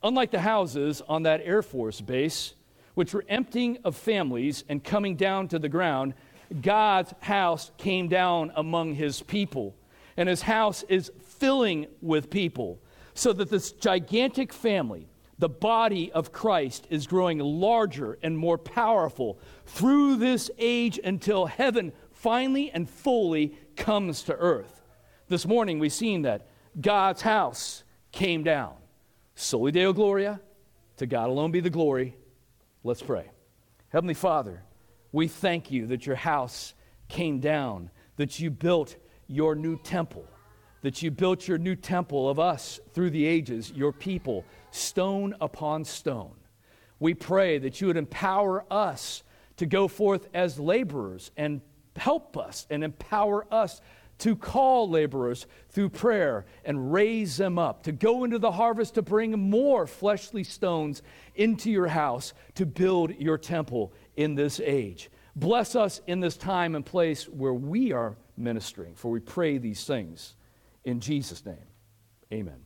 Unlike 0.04 0.32
the 0.32 0.40
houses 0.40 1.02
on 1.10 1.24
that 1.24 1.42
Air 1.44 1.62
Force 1.62 2.00
base, 2.00 2.54
which 2.94 3.14
were 3.14 3.26
emptying 3.28 3.78
of 3.84 3.98
families 3.98 4.64
and 4.70 4.82
coming 4.82 5.18
down 5.18 5.50
to 5.50 5.60
the 5.60 5.68
ground, 5.68 6.14
God's 6.62 7.14
house 7.20 7.72
came 7.78 8.08
down 8.08 8.54
among 8.56 8.96
his 8.96 9.22
people. 9.22 9.76
And 10.18 10.28
his 10.28 10.42
house 10.42 10.84
is 10.90 11.12
filling 11.22 11.88
with 12.02 12.30
people, 12.30 12.80
so 13.14 13.34
that 13.34 13.50
this 13.50 13.72
gigantic 13.72 14.54
family, 14.54 15.08
the 15.40 15.50
body 15.50 16.12
of 16.12 16.32
Christ, 16.32 16.88
is 16.90 17.08
growing 17.08 17.40
larger 17.40 18.18
and 18.22 18.38
more 18.38 18.58
powerful 18.58 19.40
through 19.66 20.18
this 20.18 20.52
age 20.58 21.00
until 21.04 21.46
heaven 21.46 21.94
finally 22.12 22.70
and 22.72 22.90
fully 22.90 23.58
comes 23.76 24.24
to 24.24 24.36
earth. 24.36 24.84
This 25.28 25.48
morning 25.48 25.80
we've 25.80 25.92
seen 25.92 26.22
that 26.24 26.48
God's 26.80 27.22
house 27.22 27.84
came 28.12 28.44
down. 28.44 28.76
Soli 29.36 29.72
Deo 29.72 29.94
Gloria, 29.94 30.40
to 30.98 31.08
God 31.08 31.30
alone 31.30 31.52
be 31.52 31.62
the 31.62 31.70
glory. 31.70 32.16
Let's 32.84 33.02
pray. 33.02 33.32
Heavenly 33.90 34.14
Father, 34.14 34.62
we 35.12 35.28
thank 35.28 35.72
you 35.72 35.88
that 35.88 36.06
your 36.06 36.16
house 36.16 36.74
came 37.08 37.40
down, 37.40 37.90
that 38.18 38.40
you 38.40 38.52
built 38.52 38.96
your 39.32 39.56
new 39.56 39.78
temple, 39.78 40.26
that 40.82 41.02
you 41.02 41.10
built 41.10 41.48
your 41.48 41.58
new 41.58 41.76
temple 41.76 42.30
of 42.30 42.40
us 42.40 42.80
through 42.94 43.10
the 43.10 43.26
ages, 43.26 43.72
your 43.72 43.92
people, 43.92 44.46
stone 44.72 45.36
upon 45.42 45.86
stone. 45.86 46.36
We 47.00 47.14
pray 47.14 47.58
that 47.60 47.82
you 47.82 47.88
would 47.88 47.98
empower 47.98 48.66
us 48.72 49.24
to 49.58 49.66
go 49.66 49.88
forth 49.88 50.28
as 50.34 50.60
laborers 50.60 51.32
and 51.38 51.62
help 51.96 52.38
us 52.38 52.68
and 52.70 52.84
empower 52.84 53.46
us 53.52 53.82
to 54.20 54.36
call 54.36 54.88
laborers 54.88 55.48
through 55.70 55.90
prayer 55.90 56.46
and 56.64 56.94
raise 56.94 57.38
them 57.38 57.58
up, 57.58 57.82
to 57.84 57.92
go 57.92 58.24
into 58.24 58.38
the 58.38 58.52
harvest 58.52 58.94
to 58.94 59.02
bring 59.02 59.32
more 59.50 59.88
fleshly 59.88 60.44
stones 60.44 61.02
into 61.34 61.72
your 61.72 61.88
house 61.88 62.34
to 62.54 62.66
build 62.66 63.16
your 63.16 63.38
temple 63.38 63.92
in 64.16 64.36
this 64.36 64.60
age. 64.60 65.10
Bless 65.36 65.76
us 65.76 66.02
in 66.06 66.20
this 66.20 66.38
time 66.38 66.76
and 66.76 66.86
place 66.86 67.28
where 67.28 67.54
we 67.54 67.94
are 67.94 68.16
ministering, 68.38 68.96
for 68.96 69.12
we 69.12 69.20
pray 69.20 69.58
these 69.58 69.84
things 69.86 70.36
in 70.84 71.00
Jesus' 71.00 71.46
name. 71.46 71.68
Amen. 72.34 72.62